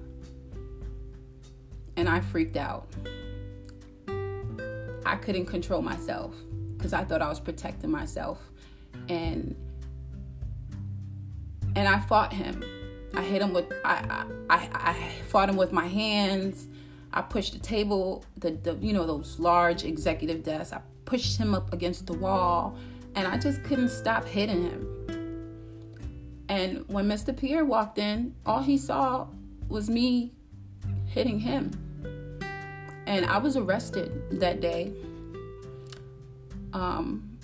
And 1.97 2.09
I 2.09 2.21
freaked 2.21 2.57
out. 2.57 2.89
I 5.07 5.17
couldn't 5.17 5.47
control 5.47 5.81
myself 5.83 6.35
because 6.77 6.93
I 6.93 7.05
thought 7.05 7.23
I 7.23 7.29
was 7.29 7.41
protecting 7.41 7.91
myself. 7.91 8.51
And 9.09 9.57
and 11.77 11.89
I 11.89 11.99
fought 12.01 12.33
him. 12.33 12.63
I 13.15 13.23
hit 13.23 13.41
him 13.41 13.53
with 13.53 13.73
I 13.85 14.27
I, 14.51 14.69
I 14.75 15.13
fought 15.29 15.49
him 15.49 15.57
with 15.57 15.73
my 15.73 15.87
hands. 15.87 16.69
I 17.15 17.23
pushed 17.23 17.55
the 17.55 17.59
table, 17.59 18.25
the, 18.37 18.51
the 18.51 18.77
you 18.77 18.93
know 18.93 19.07
those 19.07 19.39
large 19.39 19.85
executive 19.85 20.43
desks. 20.43 20.73
I 20.73 20.83
pushed 21.07 21.39
him 21.39 21.55
up 21.55 21.73
against 21.73 22.07
the 22.07 22.13
wall, 22.13 22.77
and 23.15 23.27
I 23.27 23.39
just 23.39 23.63
couldn't 23.65 23.89
stop 23.89 24.27
hitting 24.27 24.63
him. 24.65 24.91
And 26.49 26.87
when 26.89 27.09
Mr. 27.09 27.35
Pierre 27.35 27.65
walked 27.65 27.99
in, 27.99 28.35
all 28.45 28.63
he 28.63 28.77
saw 28.77 29.29
was 29.69 29.89
me 29.89 30.33
hitting 31.07 31.41
him. 31.41 31.71
And 33.07 33.25
I 33.25 33.39
was 33.39 33.57
arrested 33.57 34.41
that 34.41 34.61
day 34.61 34.93
um, 36.75 37.39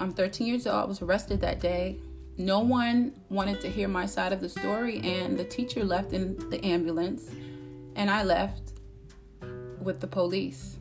I'm 0.00 0.12
13 0.12 0.46
years 0.46 0.66
old. 0.66 0.76
I 0.76 0.84
was 0.84 1.00
arrested 1.00 1.40
that 1.40 1.60
day. 1.60 1.98
No 2.36 2.60
one 2.60 3.12
wanted 3.30 3.60
to 3.60 3.70
hear 3.70 3.88
my 3.88 4.06
side 4.06 4.32
of 4.32 4.40
the 4.40 4.48
story, 4.48 5.00
and 5.00 5.38
the 5.38 5.44
teacher 5.44 5.84
left 5.84 6.12
in 6.12 6.36
the 6.50 6.62
ambulance, 6.64 7.30
and 7.94 8.10
I 8.10 8.24
left 8.24 8.61
with 9.82 10.00
the 10.00 10.06
police. 10.06 10.78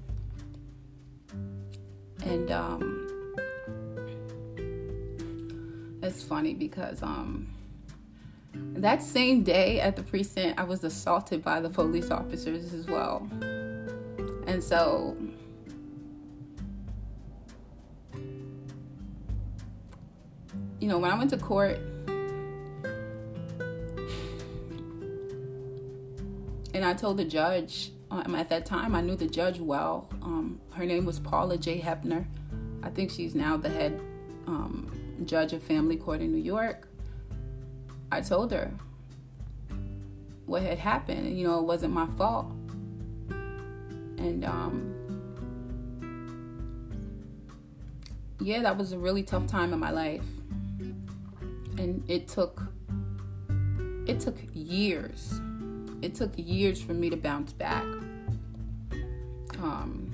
And 2.24 2.52
um, 2.52 3.08
it's 6.04 6.24
funny 6.24 6.54
because 6.54 7.02
um, 7.02 7.52
that 8.54 9.02
same 9.02 9.44
day 9.44 9.80
at 9.80 9.96
the 9.96 10.04
precinct, 10.04 10.60
I 10.60 10.64
was 10.64 10.84
assaulted 10.84 11.44
by 11.44 11.62
the 11.62 11.70
police 11.70 12.12
officers 12.12 12.74
as 12.74 12.86
well. 12.88 13.28
And 14.48 14.64
so 14.64 15.18
you 20.82 20.88
know, 20.88 20.98
when 20.98 21.12
I 21.12 21.18
went 21.18 21.30
to 21.30 21.38
court, 21.38 21.78
and 26.74 26.84
I 26.84 26.94
told 26.94 27.18
the 27.18 27.26
judge 27.26 27.92
um, 28.12 28.36
at 28.36 28.50
that 28.50 28.66
time, 28.66 28.94
I 28.94 29.02
knew 29.02 29.16
the 29.16 29.28
judge 29.28 29.60
well. 29.60 30.08
Um, 30.22 30.60
her 30.74 30.86
name 30.86 31.06
was 31.06 31.20
Paula 31.20 31.58
J. 31.58 31.80
Hepner. 31.80 32.26
I 32.84 32.90
think 32.90 33.10
she's 33.10 33.34
now 33.34 33.58
the 33.58 33.70
head 33.70 34.00
um, 34.48 34.92
judge 35.26 35.54
of 35.54 35.64
family 35.64 35.96
court 35.96 36.22
in 36.22 36.32
New 36.32 36.42
York. 36.42 36.88
I 38.12 38.22
told 38.22 38.52
her 38.52 38.72
what 40.46 40.62
had 40.62 40.78
happened. 40.78 41.38
You 41.38 41.48
know, 41.48 41.60
it 41.60 41.66
wasn't 41.66 41.94
my 41.94 42.06
fault. 42.18 42.52
And 44.18 44.46
um, 44.46 44.94
yeah, 48.40 48.62
that 48.62 48.78
was 48.78 48.92
a 48.92 48.98
really 48.98 49.24
tough 49.24 49.48
time 49.48 49.74
in 49.74 49.80
my 49.80 49.92
life 49.92 50.26
and 51.78 52.04
it 52.08 52.28
took 52.28 52.62
it 54.08 54.20
took 54.20 54.38
years 54.54 55.40
it 56.02 56.16
took 56.16 56.32
years 56.36 56.82
for 56.82 56.94
me 56.94 57.10
to 57.10 57.18
bounce 57.18 57.54
back 57.54 57.86
um, 59.62 60.12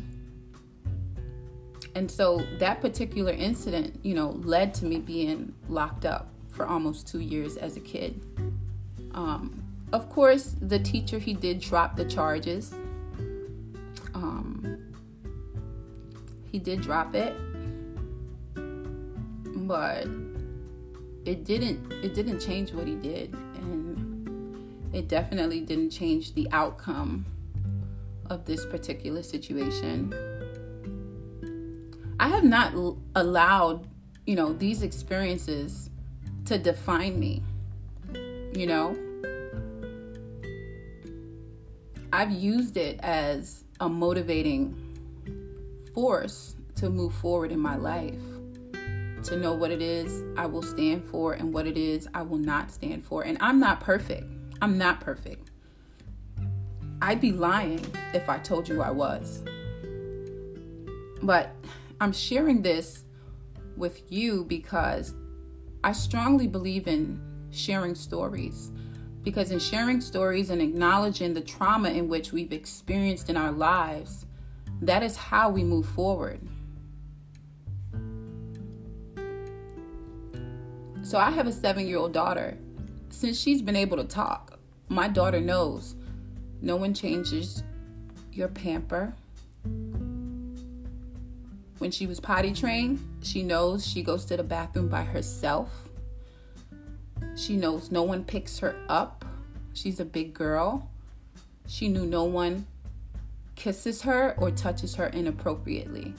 and 1.95 2.11
so 2.11 2.45
that 2.59 2.81
particular 2.81 3.31
incident 3.31 3.99
you 4.03 4.13
know 4.13 4.31
led 4.43 4.73
to 4.75 4.85
me 4.85 4.99
being 4.99 5.53
locked 5.69 6.05
up 6.05 6.29
for 6.49 6.65
almost 6.65 7.07
two 7.07 7.19
years 7.19 7.57
as 7.57 7.77
a 7.77 7.79
kid. 7.79 8.21
Um, 9.13 9.63
of 9.93 10.09
course 10.09 10.55
the 10.61 10.79
teacher 10.79 11.17
he 11.17 11.33
did 11.33 11.59
drop 11.59 11.95
the 11.95 12.05
charges. 12.05 12.73
Um, 14.13 14.93
he 16.51 16.59
did 16.59 16.81
drop 16.81 17.15
it 17.15 17.35
but 19.67 20.07
it 21.25 21.43
didn't 21.43 21.91
it 22.03 22.13
didn't 22.13 22.39
change 22.39 22.71
what 22.73 22.87
he 22.87 22.95
did 22.95 23.33
and 23.55 24.93
it 24.93 25.07
definitely 25.07 25.59
didn't 25.59 25.89
change 25.89 26.33
the 26.33 26.47
outcome 26.51 27.25
of 28.29 28.46
this 28.46 28.65
particular 28.65 29.24
situation 29.24 30.13
i 32.19 32.27
have 32.27 32.43
not 32.43 32.74
l- 32.74 32.98
allowed 33.15 33.88
you 34.25 34.36
know 34.36 34.53
these 34.53 34.81
experiences 34.84 35.89
to 36.46 36.57
define 36.57 37.19
me 37.19 37.41
you 38.53 38.65
know 38.65 38.96
i've 42.13 42.31
used 42.31 42.77
it 42.77 43.00
as 43.01 43.63
a 43.79 43.89
motivating 43.89 44.75
force 45.93 46.55
to 46.75 46.89
move 46.89 47.13
forward 47.13 47.51
in 47.51 47.60
my 47.60 47.75
life 47.75 48.22
to 49.27 49.36
know 49.36 49.53
what 49.53 49.72
it 49.72 49.81
is 49.81 50.24
I 50.38 50.46
will 50.46 50.62
stand 50.62 51.03
for 51.03 51.34
and 51.34 51.53
what 51.53 51.67
it 51.67 51.77
is 51.77 52.07
I 52.13 52.22
will 52.22 52.38
not 52.38 52.72
stand 52.72 53.03
for. 53.03 53.24
And 53.24 53.38
I'm 53.41 53.60
not 53.60 53.81
perfect. 53.81 54.25
I'm 54.62 54.77
not 54.77 55.01
perfect. 55.01 55.46
I'd 57.01 57.21
be 57.21 57.31
lying 57.31 57.85
if 58.13 58.29
I 58.29 58.39
told 58.39 58.67
you 58.67 58.81
I 58.81 58.91
was. 58.91 59.43
But 61.21 61.51
I'm 62.01 62.11
sharing 62.11 62.61
this 62.61 63.03
with 63.75 64.11
you 64.11 64.43
because 64.45 65.13
I 65.83 65.91
strongly 65.91 66.47
believe 66.47 66.87
in 66.87 67.21
sharing 67.51 67.95
stories. 67.95 68.71
Because 69.23 69.51
in 69.51 69.59
sharing 69.59 70.01
stories 70.01 70.49
and 70.49 70.61
acknowledging 70.61 71.33
the 71.33 71.41
trauma 71.41 71.89
in 71.89 72.07
which 72.07 72.31
we've 72.31 72.53
experienced 72.53 73.29
in 73.29 73.37
our 73.37 73.51
lives, 73.51 74.25
that 74.81 75.03
is 75.03 75.17
how 75.17 75.49
we 75.49 75.63
move 75.63 75.85
forward. 75.85 76.39
So 81.03 81.17
I 81.17 81.29
have 81.31 81.47
a 81.47 81.53
seven 81.53 81.87
year 81.87 81.97
old 81.97 82.13
daughter. 82.13 82.57
Since 83.09 83.39
she's 83.39 83.61
been 83.61 83.75
able 83.75 83.97
to 83.97 84.03
talk, 84.03 84.59
my 84.89 85.07
daughter 85.07 85.39
knows 85.39 85.95
no 86.61 86.75
one 86.75 86.93
changes 86.93 87.63
your 88.31 88.47
pamper. 88.47 89.13
When 91.77 91.91
she 91.91 92.07
was 92.07 92.19
potty 92.19 92.53
trained, 92.53 92.99
she 93.21 93.43
knows 93.43 93.85
she 93.85 94.01
goes 94.01 94.25
to 94.25 94.37
the 94.37 94.43
bathroom 94.43 94.87
by 94.87 95.03
herself. 95.03 95.89
She 97.35 97.55
knows 97.55 97.91
no 97.91 98.03
one 98.03 98.23
picks 98.23 98.59
her 98.59 98.75
up. 98.89 99.23
She's 99.73 99.99
a 99.99 100.05
big 100.05 100.33
girl. 100.33 100.89
she 101.67 101.89
knew 101.89 102.05
no 102.05 102.23
one 102.23 102.65
kisses 103.55 104.01
her 104.03 104.33
or 104.37 104.51
touches 104.51 104.95
her 104.95 105.07
inappropriately. 105.07 106.13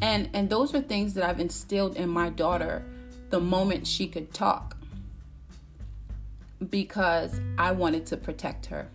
And 0.00 0.30
and 0.32 0.48
those 0.48 0.74
are 0.74 0.80
things 0.80 1.14
that 1.14 1.28
I've 1.28 1.40
instilled 1.40 1.96
in 1.96 2.08
my 2.08 2.30
daughter 2.30 2.84
the 3.30 3.40
moment 3.40 3.86
she 3.86 4.06
could 4.06 4.32
talk 4.32 4.76
because 6.70 7.40
I 7.58 7.72
wanted 7.72 8.06
to 8.06 8.16
protect 8.16 8.66
her. 8.66 8.88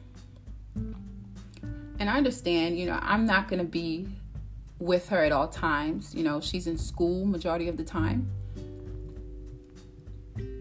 And 1.99 2.09
I 2.09 2.17
understand, 2.17 2.77
you 2.77 2.85
know, 2.85 2.99
I'm 3.01 3.25
not 3.25 3.47
going 3.47 3.59
to 3.59 3.65
be 3.65 4.07
with 4.79 5.09
her 5.09 5.23
at 5.23 5.31
all 5.31 5.47
times. 5.47 6.13
You 6.13 6.23
know, 6.23 6.39
she's 6.39 6.67
in 6.67 6.77
school 6.77 7.25
majority 7.25 7.67
of 7.67 7.77
the 7.77 7.83
time. 7.83 8.29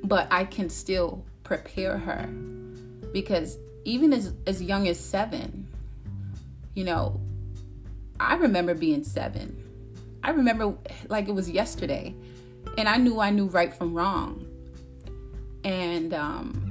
But 0.03 0.29
I 0.31 0.45
can 0.45 0.71
still 0.71 1.25
prepare 1.45 1.99
her 1.99 2.27
because 3.13 3.59
even 3.85 4.13
as 4.13 4.33
as 4.47 4.63
young 4.63 4.89
as 4.89 4.99
7, 4.99 5.67
you 6.75 6.85
know, 6.85 7.21
I 8.19 8.37
remember 8.37 8.75
being 8.75 9.05
7. 9.05 9.63
I 10.23 10.31
remember 10.31 10.75
like 11.09 11.29
it 11.29 11.35
was 11.35 11.51
yesterday. 11.51 12.15
And 12.79 12.89
I 12.89 12.97
knew 12.97 13.21
I 13.21 13.31
knew 13.31 13.47
right 13.47 13.73
from 13.73 13.95
wrong. 13.95 14.47
And 15.65 16.15
um 16.15 16.66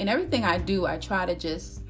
in 0.00 0.08
everything 0.08 0.44
I 0.46 0.56
do, 0.56 0.86
I 0.86 0.96
try 0.96 1.26
to 1.26 1.34
just 1.34 1.82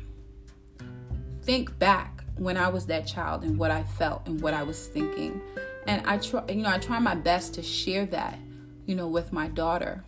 think 1.43 1.79
back 1.79 2.25
when 2.37 2.57
I 2.57 2.69
was 2.69 2.87
that 2.87 3.07
child 3.07 3.45
and 3.45 3.57
what 3.57 3.71
I 3.71 3.85
felt 3.85 4.27
and 4.27 4.41
what 4.41 4.53
I 4.53 4.65
was 4.65 4.89
thinking. 4.89 5.41
And 5.87 6.05
I 6.05 6.19
try, 6.19 6.45
you 6.49 6.57
know, 6.57 6.71
I 6.71 6.79
try 6.79 6.99
my 6.99 7.15
best 7.15 7.55
to 7.55 7.63
share 7.63 8.07
that, 8.07 8.37
you 8.85 8.97
know, 8.97 9.07
with 9.07 9.33
my 9.33 9.47
daughter 9.47 10.03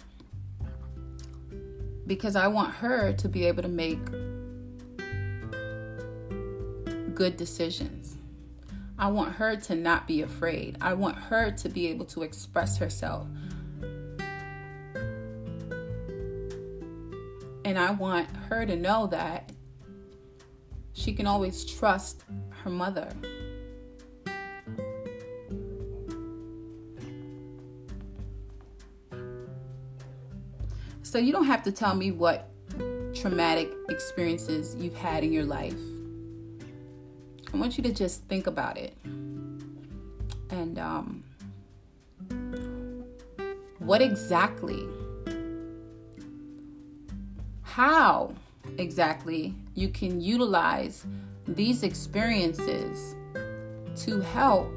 because 2.09 2.35
I 2.35 2.49
want 2.49 2.75
her 2.75 3.13
to 3.13 3.29
be 3.29 3.47
able 3.47 3.63
to 3.63 3.69
make 3.69 4.05
good 7.15 7.37
decisions. 7.37 8.17
I 8.99 9.11
want 9.11 9.35
her 9.37 9.55
to 9.55 9.77
not 9.77 10.09
be 10.09 10.23
afraid. 10.23 10.77
I 10.81 10.95
want 10.95 11.19
her 11.19 11.53
to 11.53 11.69
be 11.69 11.87
able 11.87 12.07
to 12.07 12.23
express 12.25 12.79
herself 12.79 13.29
And 17.65 17.79
I 17.79 17.93
want 17.93 18.29
her 18.49 18.67
to 18.67 18.77
know 18.77 19.07
that 19.09 19.53
she 20.93 21.13
can 21.13 21.27
always 21.27 21.65
trust 21.65 22.25
her 22.51 22.71
mother. 22.71 23.13
So 31.03 31.19
you 31.19 31.33
don't 31.33 31.45
have 31.45 31.63
to 31.65 31.73
tell 31.73 31.95
me 31.95 32.11
what 32.11 32.49
traumatic 33.15 33.71
experiences 33.91 34.75
you've 34.79 34.97
had 34.97 35.23
in 35.23 35.33
your 35.33 35.45
life. 35.45 35.77
I 37.53 37.57
want 37.59 37.77
you 37.77 37.83
to 37.85 37.93
just 37.93 38.25
think 38.29 38.47
about 38.47 38.79
it. 38.79 38.97
And 39.05 40.79
um, 40.79 41.23
what 43.79 44.01
exactly 44.01 44.89
how 47.73 48.35
exactly 48.77 49.55
you 49.75 49.89
can 49.89 50.21
utilize 50.21 51.07
these 51.49 51.83
experiences 51.83 53.17
to 53.97 54.21
help 54.21 54.71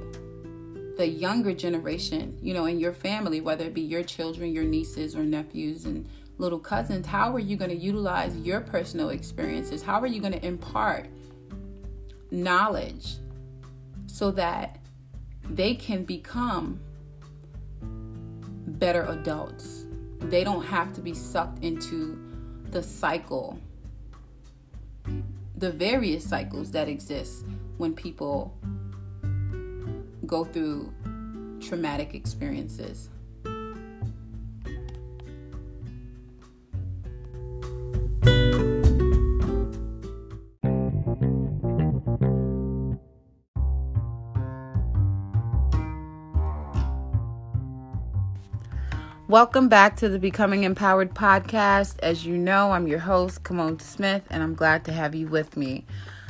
the 0.96 1.06
younger 1.06 1.54
generation, 1.54 2.38
you 2.42 2.54
know, 2.54 2.68
in 2.68 2.80
your 2.80 2.94
family, 2.94 3.42
whether 3.42 3.66
it 3.66 3.74
be 3.74 3.82
your 3.82 4.02
children, 4.02 4.54
your 4.54 4.64
nieces, 4.64 5.14
or 5.14 5.24
nephews, 5.24 5.84
and 5.84 6.08
little 6.38 6.58
cousins. 6.58 7.06
How 7.06 7.36
are 7.36 7.40
you 7.40 7.58
going 7.58 7.70
to 7.70 7.76
utilize 7.76 8.34
your 8.38 8.62
personal 8.62 9.10
experiences? 9.10 9.84
How 9.84 10.00
are 10.00 10.08
you 10.08 10.22
going 10.22 10.32
to 10.32 10.46
impart 10.46 11.08
knowledge 12.32 13.16
so 14.08 14.32
that 14.32 14.80
they 15.50 15.76
can 15.76 16.06
become 16.06 16.80
better 17.82 19.04
adults? 19.10 19.86
They 20.20 20.46
don't 20.46 20.64
have 20.64 20.94
to 20.94 21.02
be 21.02 21.14
sucked 21.14 21.62
into 21.62 22.25
the 22.76 22.84
cycle, 22.84 23.58
the 25.56 25.72
various 25.72 26.28
cycles 26.28 26.72
that 26.72 26.90
exist 26.90 27.46
when 27.78 27.94
people 27.94 28.54
go 30.26 30.44
through 30.44 30.94
traumatic 31.62 32.14
experiences. 32.14 33.10
Welcome 49.36 49.68
back 49.68 49.98
to 49.98 50.08
the 50.08 50.18
Becoming 50.18 50.64
Empowered 50.64 51.14
podcast. 51.14 52.00
As 52.00 52.26
you 52.26 52.38
know, 52.38 52.72
I'm 52.72 52.88
your 52.88 53.00
host, 53.00 53.44
Kimone 53.44 53.82
Smith, 53.82 54.24
and 54.30 54.42
I'm 54.42 54.56
glad 54.56 54.86
to 54.86 54.94
have 54.94 55.14
you 55.14 55.28
with 55.28 55.58
me. 55.58 55.84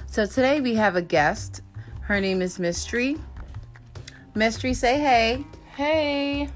So 0.08 0.26
today 0.26 0.60
we 0.60 0.74
have 0.74 0.96
a 0.96 1.04
guest. 1.04 1.62
Her 2.00 2.20
name 2.20 2.42
is 2.42 2.58
Mystery. 2.58 3.18
Mystery, 4.34 4.74
say 4.74 5.00
hey. 5.00 5.46
Hey. 5.76 6.50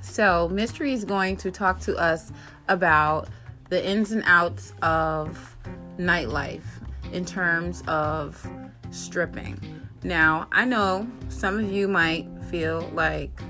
So, 0.00 0.48
Mystery 0.48 0.92
is 0.92 1.04
going 1.04 1.36
to 1.36 1.52
talk 1.52 1.78
to 1.82 1.96
us 1.96 2.32
about 2.66 3.28
the 3.68 3.86
ins 3.86 4.10
and 4.10 4.24
outs 4.26 4.72
of 4.82 5.56
nightlife 5.98 6.66
in 7.12 7.24
terms 7.24 7.84
of 7.86 8.44
stripping. 8.90 9.60
Now, 10.02 10.48
I 10.50 10.64
know 10.64 11.06
some 11.28 11.60
of 11.60 11.70
you 11.70 11.86
might 11.86 12.26
feel 12.50 12.90
like 12.92 13.40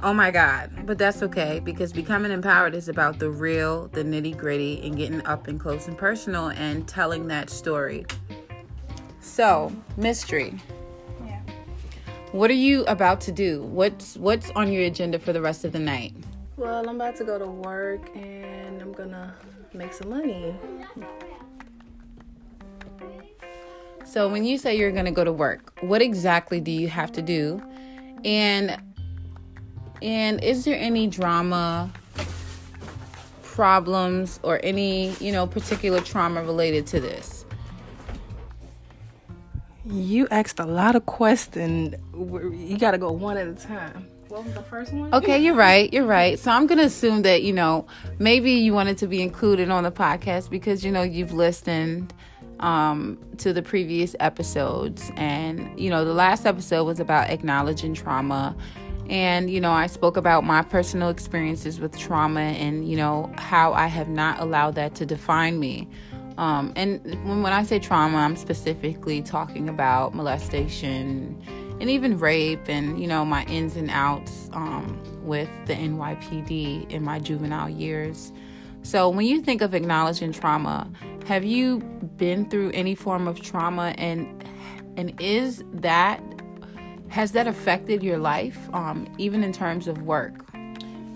Oh 0.00 0.14
my 0.14 0.30
God. 0.30 0.86
But 0.86 0.96
that's 0.96 1.22
okay 1.24 1.60
because 1.60 1.92
becoming 1.92 2.30
empowered 2.30 2.74
is 2.74 2.88
about 2.88 3.18
the 3.18 3.30
real, 3.30 3.88
the 3.88 4.04
nitty 4.04 4.36
gritty, 4.36 4.80
and 4.86 4.96
getting 4.96 5.24
up 5.26 5.48
and 5.48 5.58
close 5.58 5.88
and 5.88 5.98
personal 5.98 6.50
and 6.50 6.86
telling 6.86 7.26
that 7.28 7.50
story. 7.50 8.06
So, 9.20 9.72
mystery. 9.96 10.54
Yeah. 11.24 11.40
What 12.30 12.48
are 12.50 12.54
you 12.54 12.84
about 12.84 13.20
to 13.22 13.32
do? 13.32 13.62
What's 13.62 14.16
what's 14.16 14.50
on 14.50 14.72
your 14.72 14.84
agenda 14.84 15.18
for 15.18 15.32
the 15.32 15.40
rest 15.40 15.64
of 15.64 15.72
the 15.72 15.80
night? 15.80 16.14
Well, 16.56 16.88
I'm 16.88 16.96
about 16.96 17.16
to 17.16 17.24
go 17.24 17.38
to 17.38 17.46
work 17.46 18.08
and 18.16 18.80
I'm 18.80 18.92
gonna 18.92 19.34
make 19.72 19.92
some 19.92 20.10
money. 20.10 20.54
So, 24.04 24.28
when 24.28 24.44
you 24.44 24.58
say 24.58 24.76
you're 24.76 24.92
gonna 24.92 25.12
go 25.12 25.24
to 25.24 25.32
work, 25.32 25.72
what 25.80 26.00
exactly 26.00 26.60
do 26.60 26.70
you 26.70 26.88
have 26.88 27.12
to 27.12 27.22
do? 27.22 27.62
And 28.24 28.80
and 30.02 30.42
is 30.42 30.64
there 30.64 30.78
any 30.78 31.06
drama, 31.06 31.90
problems, 33.42 34.40
or 34.42 34.60
any, 34.62 35.14
you 35.14 35.32
know, 35.32 35.46
particular 35.46 36.00
trauma 36.00 36.42
related 36.42 36.86
to 36.88 37.00
this? 37.00 37.44
You 39.84 40.28
asked 40.30 40.60
a 40.60 40.66
lot 40.66 40.96
of 40.96 41.06
questions. 41.06 41.94
You 42.14 42.76
got 42.78 42.90
to 42.90 42.98
go 42.98 43.10
one 43.10 43.36
at 43.36 43.48
a 43.48 43.54
time. 43.54 44.06
What 44.28 44.44
was 44.44 44.52
the 44.52 44.62
first 44.62 44.92
one? 44.92 45.12
Okay, 45.14 45.38
you're 45.38 45.54
right. 45.68 45.90
You're 45.92 46.04
right. 46.04 46.38
So 46.38 46.50
I'm 46.50 46.66
going 46.66 46.78
to 46.78 46.84
assume 46.84 47.22
that, 47.22 47.42
you 47.42 47.52
know, 47.52 47.86
maybe 48.18 48.52
you 48.52 48.74
wanted 48.74 48.98
to 48.98 49.06
be 49.06 49.22
included 49.22 49.70
on 49.70 49.84
the 49.84 49.90
podcast 49.90 50.50
because, 50.50 50.84
you 50.84 50.92
know, 50.92 51.02
you've 51.02 51.32
listened 51.32 52.12
um, 52.60 53.18
to 53.38 53.52
the 53.52 53.62
previous 53.62 54.14
episodes. 54.20 55.10
And, 55.16 55.78
you 55.80 55.88
know, 55.88 56.04
the 56.04 56.14
last 56.14 56.44
episode 56.44 56.84
was 56.84 57.00
about 57.00 57.30
acknowledging 57.30 57.94
trauma 57.94 58.54
and, 59.08 59.50
you 59.50 59.60
know, 59.60 59.72
I 59.72 59.86
spoke 59.86 60.16
about 60.16 60.44
my 60.44 60.62
personal 60.62 61.08
experiences 61.08 61.80
with 61.80 61.98
trauma 61.98 62.40
and, 62.40 62.88
you 62.88 62.96
know, 62.96 63.32
how 63.36 63.72
I 63.72 63.86
have 63.86 64.08
not 64.08 64.40
allowed 64.40 64.74
that 64.74 64.94
to 64.96 65.06
define 65.06 65.58
me. 65.58 65.88
Um, 66.36 66.72
and 66.76 67.02
when, 67.24 67.42
when 67.42 67.52
I 67.52 67.62
say 67.64 67.78
trauma, 67.78 68.18
I'm 68.18 68.36
specifically 68.36 69.22
talking 69.22 69.68
about 69.68 70.14
molestation 70.14 71.42
and 71.80 71.90
even 71.90 72.18
rape 72.18 72.68
and, 72.68 73.00
you 73.00 73.06
know, 73.06 73.24
my 73.24 73.44
ins 73.44 73.76
and 73.76 73.90
outs 73.90 74.50
um, 74.52 75.00
with 75.24 75.48
the 75.66 75.74
NYPD 75.74 76.90
in 76.90 77.02
my 77.02 77.18
juvenile 77.18 77.68
years. 77.68 78.32
So, 78.82 79.08
when 79.08 79.26
you 79.26 79.42
think 79.42 79.60
of 79.62 79.74
acknowledging 79.74 80.32
trauma, 80.32 80.90
have 81.26 81.44
you 81.44 81.80
been 82.16 82.48
through 82.48 82.70
any 82.70 82.94
form 82.94 83.26
of 83.26 83.40
trauma 83.40 83.94
and 83.98 84.44
and 84.96 85.20
is 85.20 85.62
that 85.72 86.22
has 87.08 87.32
that 87.32 87.46
affected 87.46 88.02
your 88.02 88.18
life, 88.18 88.58
um, 88.72 89.08
even 89.18 89.42
in 89.42 89.52
terms 89.52 89.88
of 89.88 90.02
work? 90.02 90.44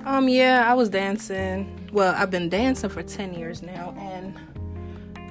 Um, 0.05 0.29
yeah, 0.29 0.69
I 0.69 0.75
was 0.75 0.89
dancing. 0.89 1.89
Well, 1.93 2.15
I've 2.17 2.31
been 2.31 2.49
dancing 2.49 2.91
for 2.91 3.03
10 3.03 3.35
years 3.35 3.63
now. 3.63 3.95
And 3.99 4.37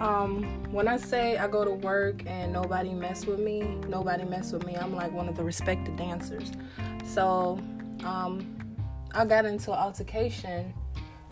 um, 0.02 0.43
when 0.71 0.88
I 0.88 0.97
say 0.97 1.38
I 1.38 1.47
go 1.47 1.65
to 1.65 1.71
work 1.71 2.24
and 2.26 2.54
nobody 2.54 2.93
mess 2.93 3.26
with 3.26 3.39
me, 3.39 3.62
nobody 3.88 4.24
mess 4.24 4.52
with 4.52 4.65
me, 4.65 4.76
I'm 4.76 4.95
like 4.95 5.12
one 5.12 5.28
of 5.28 5.36
the 5.36 5.43
respected 5.43 5.97
dancers. 5.97 6.52
So 7.06 7.60
um, 8.04 8.58
I 9.13 9.26
got 9.26 9.45
into 9.45 9.71
an 9.71 9.78
altercation 9.78 10.74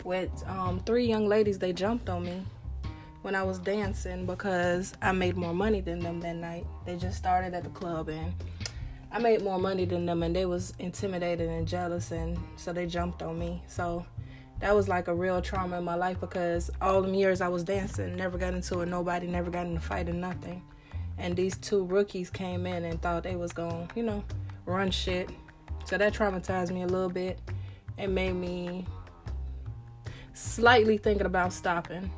with 0.04 0.30
um, 0.46 0.80
three 0.80 1.06
young 1.06 1.26
ladies. 1.26 1.58
They 1.58 1.72
jumped 1.72 2.08
on 2.08 2.24
me 2.24 2.44
when 3.22 3.34
I 3.34 3.42
was 3.42 3.58
dancing 3.58 4.26
because 4.26 4.94
I 5.02 5.12
made 5.12 5.36
more 5.36 5.54
money 5.54 5.80
than 5.80 5.98
them 5.98 6.20
that 6.20 6.36
night. 6.36 6.66
They 6.84 6.96
just 6.96 7.16
started 7.16 7.54
at 7.54 7.64
the 7.64 7.70
club 7.70 8.08
and 8.08 8.34
I 9.12 9.18
made 9.18 9.42
more 9.42 9.58
money 9.58 9.84
than 9.84 10.06
them 10.06 10.22
and 10.22 10.34
they 10.34 10.46
was 10.46 10.72
intimidated 10.78 11.48
and 11.48 11.66
jealous 11.66 12.12
and 12.12 12.38
so 12.56 12.72
they 12.72 12.86
jumped 12.86 13.22
on 13.22 13.38
me. 13.38 13.62
So 13.66 14.06
that 14.60 14.74
was 14.74 14.88
like 14.88 15.08
a 15.08 15.14
real 15.14 15.42
trauma 15.42 15.78
in 15.78 15.84
my 15.84 15.96
life 15.96 16.20
because 16.20 16.70
all 16.80 17.02
them 17.02 17.14
years 17.14 17.40
I 17.40 17.48
was 17.48 17.64
dancing, 17.64 18.14
never 18.14 18.38
got 18.38 18.54
into 18.54 18.80
it, 18.80 18.86
nobody, 18.86 19.26
never 19.26 19.50
got 19.50 19.66
in 19.66 19.76
a 19.76 19.80
fight 19.80 20.08
or 20.08 20.12
nothing. 20.12 20.62
And 21.18 21.36
these 21.36 21.56
two 21.58 21.84
rookies 21.84 22.30
came 22.30 22.66
in 22.66 22.84
and 22.84 23.02
thought 23.02 23.24
they 23.24 23.36
was 23.36 23.52
gonna, 23.52 23.88
you 23.94 24.02
know, 24.02 24.22
run 24.64 24.90
shit. 24.90 25.30
So 25.86 25.98
that 25.98 26.14
traumatized 26.14 26.70
me 26.70 26.82
a 26.82 26.86
little 26.86 27.10
bit. 27.10 27.40
It 27.98 28.08
made 28.08 28.34
me 28.34 28.86
slightly 30.34 30.98
thinking 30.98 31.26
about 31.26 31.52
stopping. 31.52 32.10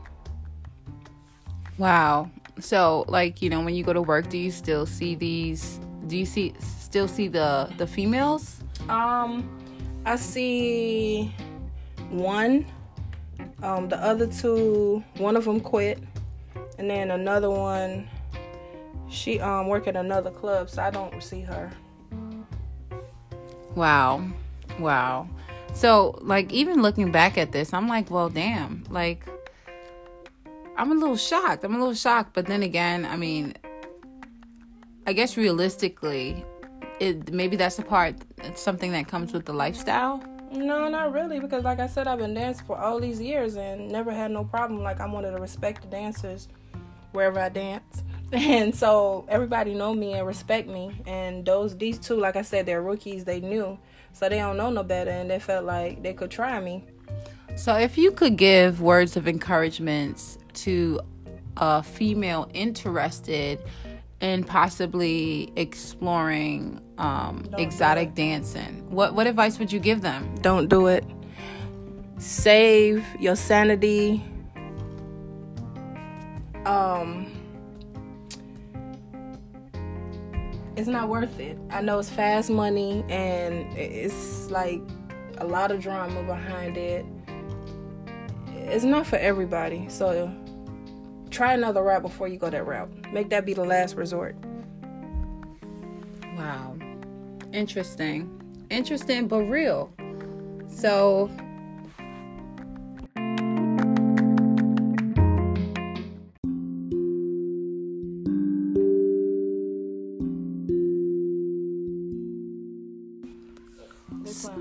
Wow. 1.78 2.30
So, 2.60 3.06
like, 3.08 3.40
you 3.40 3.48
know, 3.48 3.62
when 3.62 3.74
you 3.74 3.82
go 3.82 3.92
to 3.92 4.02
work, 4.02 4.28
do 4.28 4.36
you 4.36 4.50
still 4.50 4.84
see 4.84 5.14
these? 5.14 5.80
Do 6.06 6.16
you 6.16 6.26
see 6.26 6.54
still 6.58 7.08
see 7.08 7.28
the 7.28 7.70
the 7.78 7.86
females? 7.86 8.60
Um, 8.88 9.48
I 10.04 10.16
see 10.16 11.34
one. 12.10 12.66
Um, 13.62 13.88
the 13.88 13.96
other 13.96 14.26
two, 14.26 15.04
one 15.18 15.36
of 15.36 15.44
them 15.44 15.60
quit, 15.60 15.98
and 16.78 16.90
then 16.90 17.12
another 17.12 17.50
one, 17.50 18.08
she 19.08 19.40
um 19.40 19.68
work 19.68 19.86
at 19.86 19.96
another 19.96 20.30
club, 20.30 20.68
so 20.68 20.82
I 20.82 20.90
don't 20.90 21.22
see 21.22 21.42
her. 21.42 21.70
Wow, 23.74 24.24
wow. 24.78 25.28
So, 25.72 26.18
like, 26.20 26.52
even 26.52 26.82
looking 26.82 27.10
back 27.10 27.38
at 27.38 27.52
this, 27.52 27.72
I'm 27.72 27.88
like, 27.88 28.10
well, 28.10 28.28
damn, 28.28 28.84
like 28.90 29.26
I'm 30.76 30.90
a 30.90 30.94
little 30.94 31.16
shocked. 31.16 31.64
I'm 31.64 31.74
a 31.74 31.78
little 31.78 31.94
shocked, 31.94 32.32
but 32.34 32.46
then 32.46 32.62
again, 32.62 33.04
I 33.04 33.16
mean, 33.16 33.54
I 35.06 35.12
guess 35.12 35.36
realistically, 35.36 36.44
it 37.00 37.32
maybe 37.32 37.56
that's 37.56 37.76
the 37.76 37.82
part. 37.82 38.14
It's 38.38 38.62
something 38.62 38.92
that 38.92 39.08
comes 39.08 39.32
with 39.32 39.46
the 39.46 39.52
lifestyle. 39.52 40.22
No, 40.52 40.88
not 40.88 41.12
really, 41.12 41.40
because 41.40 41.64
like 41.64 41.80
I 41.80 41.86
said, 41.86 42.06
I've 42.06 42.18
been 42.18 42.34
dancing 42.34 42.66
for 42.66 42.78
all 42.78 43.00
these 43.00 43.20
years 43.20 43.56
and 43.56 43.90
never 43.90 44.12
had 44.12 44.30
no 44.30 44.44
problem. 44.44 44.82
Like 44.82 45.00
I'm 45.00 45.12
one 45.12 45.24
of 45.24 45.32
the 45.32 45.40
respected 45.40 45.90
dancers 45.90 46.48
wherever 47.12 47.40
I 47.40 47.48
dance, 47.48 48.04
and 48.32 48.74
so 48.74 49.26
everybody 49.28 49.74
know 49.74 49.94
me 49.94 50.12
and 50.12 50.26
respect 50.26 50.68
me. 50.68 50.94
And 51.06 51.44
those 51.44 51.76
these 51.76 51.98
two, 51.98 52.16
like 52.16 52.36
I 52.36 52.42
said, 52.42 52.66
they're 52.66 52.82
rookies. 52.82 53.24
They 53.24 53.40
knew, 53.40 53.78
so 54.12 54.28
they 54.28 54.38
don't 54.38 54.56
know 54.56 54.70
no 54.70 54.84
better, 54.84 55.10
and 55.10 55.28
they 55.28 55.40
felt 55.40 55.64
like 55.64 56.02
they 56.02 56.12
could 56.12 56.30
try 56.30 56.60
me. 56.60 56.84
So 57.56 57.76
if 57.76 57.98
you 57.98 58.12
could 58.12 58.36
give 58.36 58.80
words 58.80 59.16
of 59.16 59.26
encouragement 59.26 60.38
to 60.54 61.00
a 61.56 61.82
female 61.82 62.48
interested 62.54 63.62
in 64.22 64.44
possibly 64.44 65.52
exploring 65.56 66.80
um, 66.96 67.44
exotic 67.58 68.14
dancing, 68.14 68.88
what 68.88 69.14
what 69.14 69.26
advice 69.26 69.58
would 69.58 69.72
you 69.72 69.80
give 69.80 70.00
them? 70.00 70.34
Don't 70.36 70.68
do 70.68 70.86
it. 70.86 71.04
Save 72.18 73.04
your 73.18 73.34
sanity. 73.34 74.24
Um, 76.64 77.26
it's 80.76 80.86
not 80.86 81.08
worth 81.08 81.40
it. 81.40 81.58
I 81.70 81.82
know 81.82 81.98
it's 81.98 82.08
fast 82.08 82.48
money 82.48 83.04
and 83.08 83.76
it's 83.76 84.48
like 84.50 84.80
a 85.38 85.44
lot 85.44 85.72
of 85.72 85.80
drama 85.80 86.22
behind 86.22 86.76
it. 86.76 87.04
It's 88.54 88.84
not 88.84 89.04
for 89.04 89.16
everybody. 89.16 89.88
So 89.88 90.32
try 91.32 91.54
another 91.54 91.82
route 91.82 92.02
before 92.02 92.28
you 92.28 92.36
go 92.36 92.50
that 92.50 92.66
route. 92.66 92.90
Make 93.12 93.30
that 93.30 93.44
be 93.46 93.54
the 93.54 93.64
last 93.64 93.96
resort. 93.96 94.36
Wow. 96.36 96.76
Interesting. 97.52 98.30
Interesting, 98.70 99.28
but 99.28 99.40
real. 99.42 99.92
So, 100.68 101.30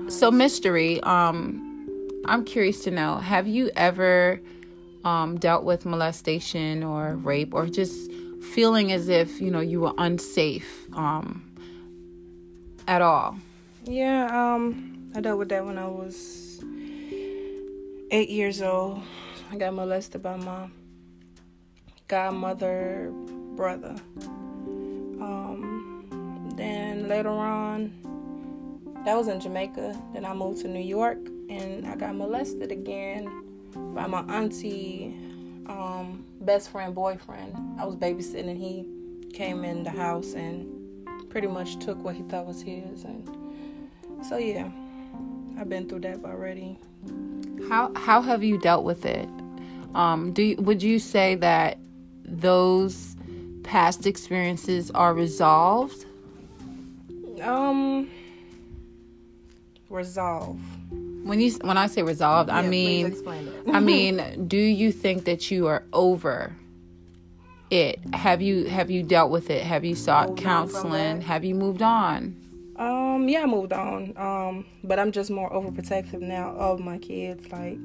so 0.08 0.30
mystery 0.30 1.00
um 1.02 1.88
i'm 2.26 2.44
curious 2.44 2.84
to 2.84 2.90
know 2.90 3.16
have 3.16 3.46
you 3.48 3.70
ever 3.74 4.40
um, 5.04 5.38
dealt 5.38 5.64
with 5.64 5.84
molestation 5.84 6.82
or 6.82 7.16
rape 7.16 7.54
or 7.54 7.66
just 7.66 8.10
feeling 8.54 8.92
as 8.92 9.08
if 9.08 9.40
you 9.40 9.50
know 9.50 9.60
you 9.60 9.80
were 9.80 9.94
unsafe 9.98 10.86
um, 10.94 11.50
at 12.88 13.02
all? 13.02 13.36
Yeah 13.84 14.54
um, 14.54 15.10
i 15.14 15.20
dealt 15.20 15.38
with 15.38 15.48
that 15.50 15.64
when 15.64 15.78
i 15.78 15.86
was 15.86 16.62
eight 18.12 18.28
years 18.28 18.60
old. 18.60 19.00
I 19.50 19.56
got 19.56 19.74
molested 19.74 20.22
by 20.22 20.36
my 20.36 20.68
godmother 22.08 23.10
brother. 23.56 23.96
Um, 25.18 26.04
then 26.56 27.08
later 27.08 27.30
on 27.30 27.92
that 29.06 29.16
was 29.16 29.28
in 29.28 29.40
jamaica. 29.40 29.98
Then 30.12 30.26
i 30.26 30.34
moved 30.34 30.60
to 30.60 30.68
new 30.68 30.78
york 30.78 31.18
and 31.48 31.86
i 31.86 31.96
got 31.96 32.14
molested 32.14 32.70
again 32.70 33.26
by 33.74 34.06
my 34.06 34.20
auntie 34.22 35.14
um, 35.66 36.24
best 36.40 36.70
friend 36.70 36.94
boyfriend. 36.94 37.56
I 37.78 37.84
was 37.84 37.96
babysitting 37.96 38.48
and 38.48 38.58
he 38.58 38.86
came 39.32 39.64
in 39.64 39.82
the 39.82 39.90
house 39.90 40.34
and 40.34 40.68
pretty 41.30 41.46
much 41.46 41.78
took 41.78 42.02
what 42.02 42.14
he 42.14 42.22
thought 42.24 42.46
was 42.46 42.60
his 42.60 43.04
and 43.04 43.26
so 44.22 44.36
yeah 44.36 44.70
I've 45.58 45.68
been 45.68 45.88
through 45.88 46.00
that 46.00 46.24
already. 46.24 46.78
How 47.68 47.92
how 47.94 48.20
have 48.20 48.42
you 48.42 48.58
dealt 48.58 48.84
with 48.84 49.04
it? 49.06 49.28
Um, 49.94 50.32
do 50.32 50.42
you, 50.42 50.56
would 50.56 50.82
you 50.82 50.98
say 50.98 51.34
that 51.36 51.78
those 52.24 53.16
past 53.62 54.06
experiences 54.06 54.90
are 54.90 55.14
resolved? 55.14 56.06
Um, 57.40 58.10
resolve 59.88 60.58
when 61.24 61.40
you 61.40 61.52
when 61.62 61.76
I 61.76 61.86
say 61.86 62.02
resolved, 62.02 62.48
yeah, 62.48 62.56
I 62.56 62.62
mean 62.62 63.16
I 63.72 63.80
mean, 63.80 64.46
do 64.48 64.56
you 64.56 64.92
think 64.92 65.24
that 65.24 65.50
you 65.50 65.66
are 65.66 65.84
over 65.92 66.56
it? 67.70 68.00
Have 68.14 68.42
you 68.42 68.64
have 68.66 68.90
you 68.90 69.02
dealt 69.02 69.30
with 69.30 69.50
it? 69.50 69.62
Have 69.62 69.84
you 69.84 69.94
sought 69.94 70.30
moved 70.30 70.42
counseling? 70.42 71.20
Have 71.22 71.44
you 71.44 71.54
moved 71.54 71.82
on? 71.82 72.36
Um, 72.76 73.28
yeah, 73.28 73.42
I 73.42 73.46
moved 73.46 73.72
on. 73.72 74.14
Um, 74.16 74.64
but 74.82 74.98
I'm 74.98 75.12
just 75.12 75.30
more 75.30 75.50
overprotective 75.50 76.20
now 76.20 76.50
of 76.56 76.80
my 76.80 76.98
kids. 76.98 77.50
Like 77.52 77.78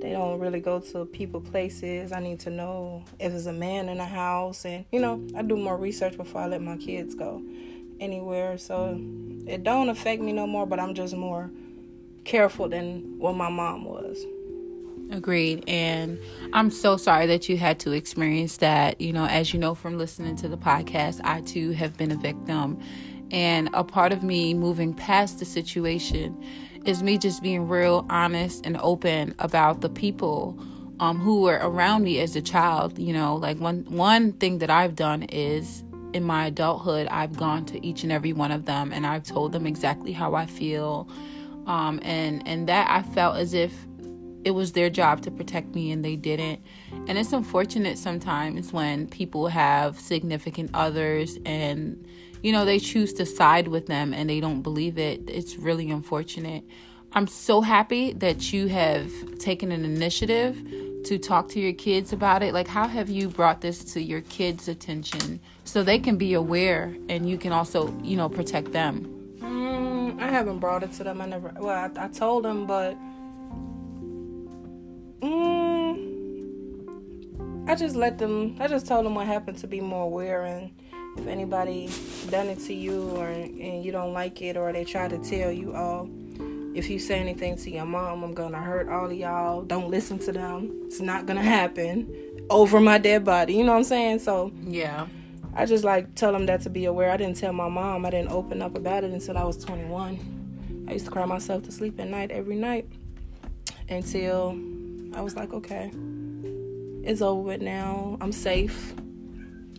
they 0.00 0.10
don't 0.10 0.38
really 0.40 0.60
go 0.60 0.80
to 0.80 1.06
people 1.06 1.40
places. 1.40 2.12
I 2.12 2.20
need 2.20 2.40
to 2.40 2.50
know 2.50 3.04
if 3.18 3.32
there's 3.32 3.46
a 3.46 3.52
man 3.52 3.88
in 3.88 3.98
the 3.98 4.04
house 4.04 4.64
and 4.64 4.84
you 4.92 5.00
know, 5.00 5.26
I 5.36 5.42
do 5.42 5.56
more 5.56 5.76
research 5.76 6.16
before 6.16 6.42
I 6.42 6.46
let 6.46 6.60
my 6.60 6.76
kids 6.76 7.14
go 7.14 7.42
anywhere. 8.00 8.58
So 8.58 9.00
it 9.46 9.62
don't 9.62 9.88
affect 9.88 10.22
me 10.22 10.32
no 10.32 10.46
more, 10.46 10.66
but 10.66 10.78
I'm 10.78 10.94
just 10.94 11.16
more 11.16 11.50
careful 12.24 12.68
than 12.68 13.18
what 13.18 13.34
my 13.34 13.48
mom 13.48 13.84
was. 13.84 14.24
Agreed. 15.10 15.62
And 15.68 16.18
I'm 16.54 16.70
so 16.70 16.96
sorry 16.96 17.26
that 17.26 17.48
you 17.48 17.58
had 17.58 17.78
to 17.80 17.92
experience 17.92 18.56
that. 18.58 19.00
You 19.00 19.12
know, 19.12 19.26
as 19.26 19.52
you 19.52 19.60
know 19.60 19.74
from 19.74 19.98
listening 19.98 20.36
to 20.36 20.48
the 20.48 20.56
podcast, 20.56 21.20
I 21.22 21.42
too 21.42 21.72
have 21.72 21.96
been 21.96 22.10
a 22.10 22.16
victim. 22.16 22.80
And 23.30 23.68
a 23.74 23.84
part 23.84 24.12
of 24.12 24.22
me 24.22 24.54
moving 24.54 24.94
past 24.94 25.38
the 25.38 25.44
situation 25.44 26.42
is 26.84 27.02
me 27.02 27.18
just 27.18 27.42
being 27.42 27.68
real 27.68 28.06
honest 28.10 28.64
and 28.64 28.76
open 28.78 29.34
about 29.38 29.80
the 29.80 29.88
people 29.88 30.58
um, 31.00 31.18
who 31.18 31.42
were 31.42 31.58
around 31.62 32.04
me 32.04 32.18
as 32.20 32.34
a 32.36 32.42
child. 32.42 32.98
You 32.98 33.12
know, 33.12 33.36
like 33.36 33.58
one 33.58 33.84
one 33.88 34.32
thing 34.32 34.58
that 34.58 34.70
I've 34.70 34.96
done 34.96 35.24
is 35.24 35.84
in 36.12 36.24
my 36.24 36.46
adulthood, 36.46 37.06
I've 37.08 37.36
gone 37.36 37.64
to 37.66 37.86
each 37.86 38.02
and 38.02 38.12
every 38.12 38.32
one 38.32 38.50
of 38.50 38.66
them 38.66 38.92
and 38.92 39.06
I've 39.06 39.24
told 39.24 39.52
them 39.52 39.66
exactly 39.66 40.12
how 40.12 40.34
I 40.34 40.46
feel 40.46 41.08
um, 41.66 42.00
and 42.02 42.46
and 42.46 42.68
that 42.68 42.90
I 42.90 43.02
felt 43.02 43.36
as 43.36 43.54
if 43.54 43.72
it 44.44 44.52
was 44.52 44.72
their 44.72 44.90
job 44.90 45.22
to 45.22 45.30
protect 45.30 45.74
me 45.74 45.92
and 45.92 46.04
they 46.04 46.16
didn't. 46.16 46.60
And 47.06 47.16
it's 47.16 47.32
unfortunate 47.32 47.98
sometimes 47.98 48.72
when 48.72 49.06
people 49.06 49.48
have 49.48 49.98
significant 49.98 50.70
others 50.74 51.38
and 51.46 52.06
you 52.42 52.52
know 52.52 52.64
they 52.64 52.78
choose 52.78 53.12
to 53.14 53.26
side 53.26 53.68
with 53.68 53.86
them 53.86 54.12
and 54.12 54.28
they 54.28 54.40
don't 54.40 54.62
believe 54.62 54.98
it. 54.98 55.28
It's 55.28 55.56
really 55.56 55.90
unfortunate. 55.90 56.64
I'm 57.14 57.26
so 57.26 57.60
happy 57.60 58.14
that 58.14 58.52
you 58.52 58.68
have 58.68 59.10
taken 59.38 59.70
an 59.70 59.84
initiative 59.84 60.56
to 61.04 61.18
talk 61.18 61.48
to 61.50 61.60
your 61.60 61.74
kids 61.74 62.12
about 62.12 62.42
it. 62.42 62.54
Like 62.54 62.68
how 62.68 62.88
have 62.88 63.10
you 63.10 63.28
brought 63.28 63.60
this 63.60 63.84
to 63.92 64.00
your 64.00 64.22
kids' 64.22 64.66
attention 64.66 65.40
so 65.64 65.82
they 65.82 65.98
can 65.98 66.16
be 66.16 66.32
aware 66.32 66.96
and 67.08 67.28
you 67.28 67.36
can 67.36 67.52
also, 67.52 67.94
you 68.02 68.16
know, 68.16 68.28
protect 68.28 68.72
them? 68.72 69.22
I 70.18 70.28
haven't 70.28 70.58
brought 70.58 70.82
it 70.82 70.92
to 70.94 71.04
them. 71.04 71.20
I 71.20 71.26
never. 71.26 71.52
Well, 71.58 71.90
I, 71.96 72.04
I 72.04 72.08
told 72.08 72.44
them, 72.44 72.66
but 72.66 72.96
Mm, 75.22 75.94
I 77.68 77.76
just 77.76 77.94
let 77.94 78.18
them. 78.18 78.56
I 78.58 78.66
just 78.66 78.88
told 78.88 79.06
them 79.06 79.14
what 79.14 79.28
happened 79.28 79.56
to 79.58 79.68
be 79.68 79.80
more 79.80 80.02
aware, 80.02 80.44
and 80.44 80.72
if 81.16 81.28
anybody 81.28 81.88
done 82.28 82.48
it 82.48 82.58
to 82.60 82.74
you 82.74 83.08
or 83.10 83.28
and 83.28 83.84
you 83.84 83.92
don't 83.92 84.12
like 84.12 84.42
it, 84.42 84.56
or 84.56 84.72
they 84.72 84.84
try 84.84 85.06
to 85.06 85.18
tell 85.18 85.52
you, 85.52 85.76
oh, 85.76 86.10
if 86.74 86.90
you 86.90 86.98
say 86.98 87.20
anything 87.20 87.56
to 87.58 87.70
your 87.70 87.84
mom, 87.84 88.24
I'm 88.24 88.34
gonna 88.34 88.60
hurt 88.60 88.88
all 88.88 89.06
of 89.06 89.12
y'all. 89.12 89.62
Don't 89.62 89.90
listen 89.90 90.18
to 90.20 90.32
them. 90.32 90.72
It's 90.86 91.00
not 91.00 91.26
gonna 91.26 91.40
happen 91.42 92.12
over 92.50 92.80
my 92.80 92.98
dead 92.98 93.24
body. 93.24 93.54
You 93.54 93.62
know 93.62 93.72
what 93.72 93.78
I'm 93.78 93.84
saying? 93.84 94.18
So 94.18 94.50
yeah. 94.64 95.06
I 95.54 95.66
just 95.66 95.84
like 95.84 96.14
tell 96.14 96.32
them 96.32 96.46
that 96.46 96.62
to 96.62 96.70
be 96.70 96.86
aware. 96.86 97.10
I 97.10 97.16
didn't 97.16 97.36
tell 97.36 97.52
my 97.52 97.68
mom. 97.68 98.06
I 98.06 98.10
didn't 98.10 98.30
open 98.30 98.62
up 98.62 98.76
about 98.76 99.04
it 99.04 99.12
until 99.12 99.36
I 99.36 99.44
was 99.44 99.62
21. 99.64 100.86
I 100.88 100.92
used 100.92 101.04
to 101.04 101.10
cry 101.10 101.24
myself 101.24 101.62
to 101.64 101.72
sleep 101.72 102.00
at 102.00 102.08
night 102.08 102.30
every 102.30 102.56
night 102.56 102.86
until 103.88 104.58
I 105.14 105.20
was 105.20 105.36
like, 105.36 105.52
okay, 105.52 105.90
it's 107.04 107.20
over 107.20 107.40
with 107.40 107.60
now. 107.60 108.16
I'm 108.20 108.32
safe. 108.32 108.94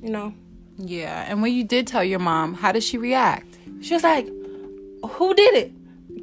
You 0.02 0.10
know? 0.10 0.34
Yeah. 0.78 1.26
And 1.28 1.42
when 1.42 1.54
you 1.54 1.64
did 1.64 1.88
tell 1.88 2.04
your 2.04 2.20
mom, 2.20 2.54
how 2.54 2.72
did 2.72 2.84
she 2.84 2.98
react? 2.98 3.58
She 3.82 3.94
was 3.94 4.04
like, 4.04 4.28
who 4.28 5.34
did 5.34 5.56
it? 5.56 5.72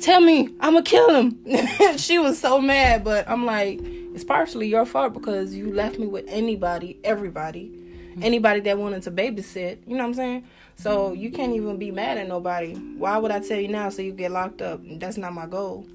Tell 0.01 0.21
me, 0.21 0.49
I'm 0.61 0.75
gonna 0.75 0.83
kill 0.83 1.15
him. 1.15 1.39
she 1.99 2.19
was 2.19 2.41
so 2.41 2.61
mad, 2.61 3.05
but 3.05 3.29
I'm 3.29 3.45
like, 3.45 3.81
it's 3.83 4.25
partially 4.25 4.69
your 4.69 4.87
fault 4.87 5.13
because 5.13 5.55
you 5.55 5.73
left 5.73 5.99
me 5.99 6.07
with 6.07 6.25
anybody, 6.29 6.99
everybody, 7.05 7.80
anybody 8.23 8.61
that 8.61 8.79
wanted 8.79 9.03
to 9.03 9.11
babysit. 9.11 9.79
You 9.87 9.97
know 9.97 10.05
what 10.05 10.09
I'm 10.09 10.15
saying? 10.15 10.45
So 10.77 11.13
you 11.13 11.31
can't 11.31 11.53
even 11.55 11.77
be 11.77 11.91
mad 11.91 12.19
at 12.19 12.27
nobody. 12.29 12.75
Why 12.75 13.19
would 13.19 13.31
I 13.31 13.41
tell 13.41 13.59
you 13.59 13.69
now 13.69 13.91
so 13.91 14.03
you 14.03 14.13
get 14.13 14.31
locked 14.31 14.63
up? 14.63 14.81
That's 14.85 15.17
not 15.17 15.33
my 15.33 15.47
goal. 15.47 15.87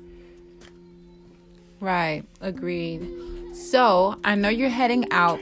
Right, 1.80 2.24
agreed. 2.42 3.08
So 3.56 4.20
I 4.24 4.36
know 4.36 4.50
you're 4.50 4.70
heading 4.70 5.12
out. 5.12 5.40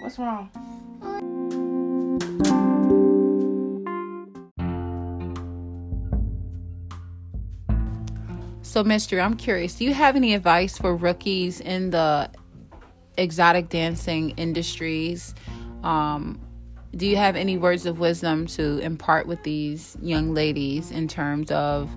What's 0.00 0.18
wrong? 0.18 0.50
So, 8.62 8.84
Mystery, 8.84 9.20
I'm 9.20 9.36
curious. 9.36 9.74
Do 9.76 9.84
you 9.84 9.94
have 9.94 10.16
any 10.16 10.34
advice 10.34 10.76
for 10.76 10.94
rookies 10.94 11.60
in 11.60 11.90
the 11.90 12.28
exotic 13.16 13.68
dancing 13.68 14.30
industries? 14.30 15.34
Um, 15.82 16.40
do 16.94 17.06
you 17.06 17.16
have 17.16 17.36
any 17.36 17.58
words 17.58 17.84
of 17.84 17.98
wisdom 17.98 18.46
to 18.48 18.78
impart 18.78 19.26
with 19.26 19.42
these 19.42 19.96
young 20.00 20.32
ladies 20.32 20.90
in 20.90 21.08
terms 21.08 21.50
of, 21.50 21.90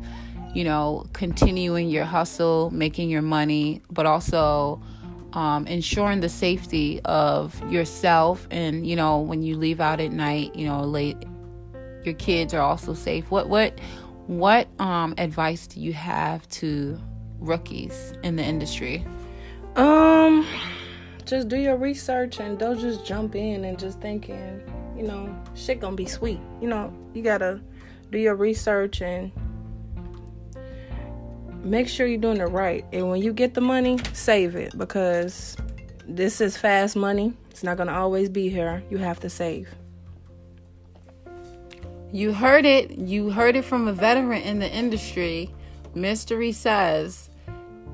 you 0.54 0.64
know, 0.64 1.06
continuing 1.14 1.90
your 1.90 2.06
hustle, 2.06 2.70
making 2.72 3.10
your 3.10 3.22
money, 3.22 3.82
but 3.90 4.06
also 4.06 4.82
um, 5.34 5.68
ensuring 5.68 6.20
the 6.20 6.30
safety 6.30 7.00
of 7.06 7.62
yourself 7.72 8.48
and, 8.52 8.86
you 8.86 8.96
know, 8.96 9.20
when 9.20 9.42
you 9.42 9.56
leave 9.56 9.80
out 9.80 10.02
at 10.02 10.12
night, 10.12 10.56
you 10.56 10.66
know, 10.66 10.82
late, 10.82 11.18
your 12.04 12.16
kids 12.16 12.54
are 12.54 12.62
also 12.62 12.94
safe. 12.94 13.30
What 13.30 13.48
what 13.48 13.80
what 14.28 14.68
um, 14.80 15.14
advice 15.18 15.68
do 15.68 15.80
you 15.80 15.94
have 15.94 16.48
to 16.50 17.00
rookies 17.40 18.14
in 18.24 18.36
the 18.36 18.44
industry? 18.44 19.06
Um, 19.76 20.46
just 21.30 21.48
do 21.48 21.58
your 21.58 21.78
research 21.78 22.40
and 22.40 22.58
don't 22.58 22.80
just 22.80 23.06
jump 23.06 23.36
in 23.36 23.64
and 23.64 23.78
just 23.78 24.02
thinking, 24.02 24.62
you 24.98 25.04
know, 25.04 25.34
shit 25.56 25.80
gonna 25.80 25.96
be 25.96 26.08
sweet. 26.08 26.40
You 26.60 26.68
know, 26.68 26.92
you 27.14 27.22
gotta 27.22 27.62
do 28.10 28.18
your 28.18 28.36
research 28.36 29.02
and 29.02 29.32
make 31.64 31.88
sure 31.88 32.08
you're 32.08 32.20
doing 32.20 32.38
it 32.38 32.46
right. 32.46 32.84
And 32.92 33.10
when 33.10 33.22
you 33.22 33.32
get 33.32 33.54
the 33.54 33.62
money, 33.62 34.00
save 34.14 34.56
it 34.56 34.76
because 34.78 35.56
this 36.08 36.42
is 36.42 36.58
fast 36.58 36.96
money. 36.96 37.34
It's 37.52 37.62
not 37.64 37.78
gonna 37.78 37.94
always 37.94 38.28
be 38.28 38.50
here. 38.50 38.84
You 38.90 38.98
have 38.98 39.20
to 39.20 39.30
save. 39.30 39.70
You 42.12 42.34
heard 42.34 42.66
it. 42.66 42.98
You 42.98 43.30
heard 43.30 43.56
it 43.56 43.66
from 43.66 43.88
a 43.88 43.94
veteran 43.94 44.42
in 44.42 44.58
the 44.58 44.70
industry. 44.70 45.54
Mystery 45.94 46.52
says 46.52 47.30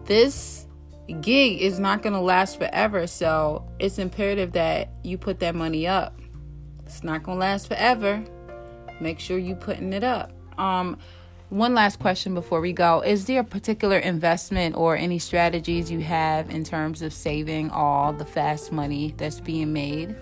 this 0.06 0.65
gig 1.14 1.62
is 1.62 1.80
not 1.80 2.02
going 2.02 2.14
to 2.14 2.20
last 2.20 2.58
forever. 2.58 3.08
So 3.08 3.66
it's 3.80 3.98
imperative 3.98 4.54
that 4.54 4.90
you 5.04 5.18
put 5.18 5.40
that 5.40 5.56
money 5.56 5.88
up. 5.88 6.20
It's 6.86 7.04
not 7.04 7.24
going 7.24 7.38
to 7.38 7.40
last 7.40 7.68
forever. 7.68 8.24
Make 9.00 9.20
sure 9.20 9.38
you 9.38 9.56
putting 9.56 9.94
it 9.94 10.04
up. 10.04 10.32
Um, 10.58 10.98
one 11.50 11.76
last 11.76 12.00
question 12.00 12.34
before 12.34 12.60
we 12.60 12.74
go. 12.74 13.02
Is 13.02 13.26
there 13.26 13.42
a 13.42 13.44
particular 13.44 13.98
investment 13.98 14.76
or 14.76 14.96
any 14.96 15.20
strategies 15.20 15.92
you 15.92 16.00
have 16.02 16.50
in 16.50 16.64
terms 16.64 17.02
of 17.02 17.14
saving 17.14 17.70
all 17.70 18.14
the 18.14 18.26
fast 18.26 18.72
money 18.72 19.14
that's 19.18 19.40
being 19.40 19.72
made? 19.72 20.16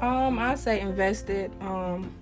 Um, 0.00 0.38
I 0.38 0.54
say 0.54 0.80
invested. 0.80 1.50
Um, 1.60 2.14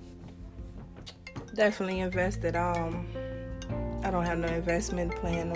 definitely 1.55 2.01
invested. 2.01 2.55
Um, 2.55 3.07
I 4.05 4.11
don't 4.11 4.25
have 4.25 4.39
no 4.39 4.49
investment 4.49 5.15
plan. 5.17 5.51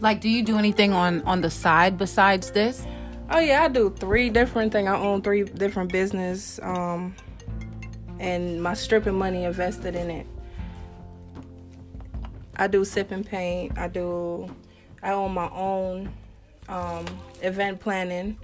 Like, 0.00 0.20
do 0.20 0.28
you 0.28 0.42
do 0.42 0.58
anything 0.58 0.92
on 0.92 1.22
on 1.22 1.40
the 1.40 1.50
side 1.50 1.98
besides 1.98 2.50
this? 2.50 2.86
Oh 3.30 3.38
yeah, 3.38 3.64
I 3.64 3.68
do 3.68 3.90
three 3.90 4.30
different 4.30 4.72
things. 4.72 4.88
I 4.88 4.96
own 4.96 5.22
three 5.22 5.44
different 5.44 5.92
business. 5.92 6.58
Um, 6.62 7.14
and 8.18 8.62
my 8.62 8.74
stripping 8.74 9.14
money 9.14 9.44
invested 9.44 9.94
in 9.94 10.10
it. 10.10 10.26
I 12.56 12.66
do 12.66 12.84
sip 12.84 13.10
and 13.10 13.24
paint. 13.24 13.78
I 13.78 13.88
do. 13.88 14.54
I 15.02 15.12
own 15.12 15.32
my 15.32 15.48
own 15.50 16.12
um, 16.68 17.06
event 17.40 17.80
planning. 17.80 18.36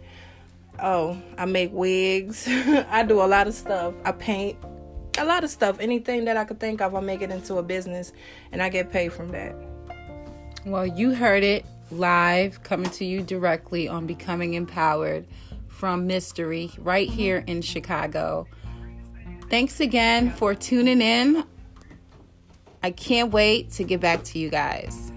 Oh, 0.81 1.21
I 1.37 1.47
make 1.47 1.73
wigs. 1.73 2.47
I 2.49 3.03
do 3.03 3.21
a 3.21 3.27
lot 3.27 3.47
of 3.47 3.55
stuff. 3.55 3.95
I 4.05 4.13
paint 4.13 4.59
a 5.19 5.25
lot 5.25 5.45
of 5.45 5.51
stuff. 5.51 5.79
Anything 5.81 6.27
that 6.27 6.37
I 6.37 6.45
could 6.45 6.61
think 6.61 6.81
of, 6.81 6.95
I 6.95 7.01
make 7.01 7.23
it 7.23 7.31
into 7.31 7.57
a 7.57 7.63
business 7.63 8.13
and 8.53 8.63
I 8.63 8.69
get 8.69 8.91
paid 8.91 9.13
from 9.13 9.29
that. 9.33 9.55
Well, 10.67 10.85
you 10.85 11.15
heard 11.15 11.45
it 11.45 11.65
live 11.93 12.65
coming 12.65 12.91
to 12.91 13.05
you 13.05 13.23
directly 13.23 13.87
on 13.87 14.05
Becoming 14.09 14.55
Empowered 14.55 15.25
from 15.69 16.09
Mystery 16.09 16.73
right 16.79 17.09
here 17.09 17.45
in 17.47 17.63
Chicago. 17.63 18.49
Thanks 19.49 19.79
again 19.79 20.33
for 20.33 20.57
tuning 20.57 21.01
in. 21.01 21.45
I 22.83 22.91
can't 22.91 23.31
wait 23.31 23.71
to 23.75 23.85
get 23.85 24.01
back 24.01 24.25
to 24.25 24.41
you 24.41 24.51
guys. 24.51 25.13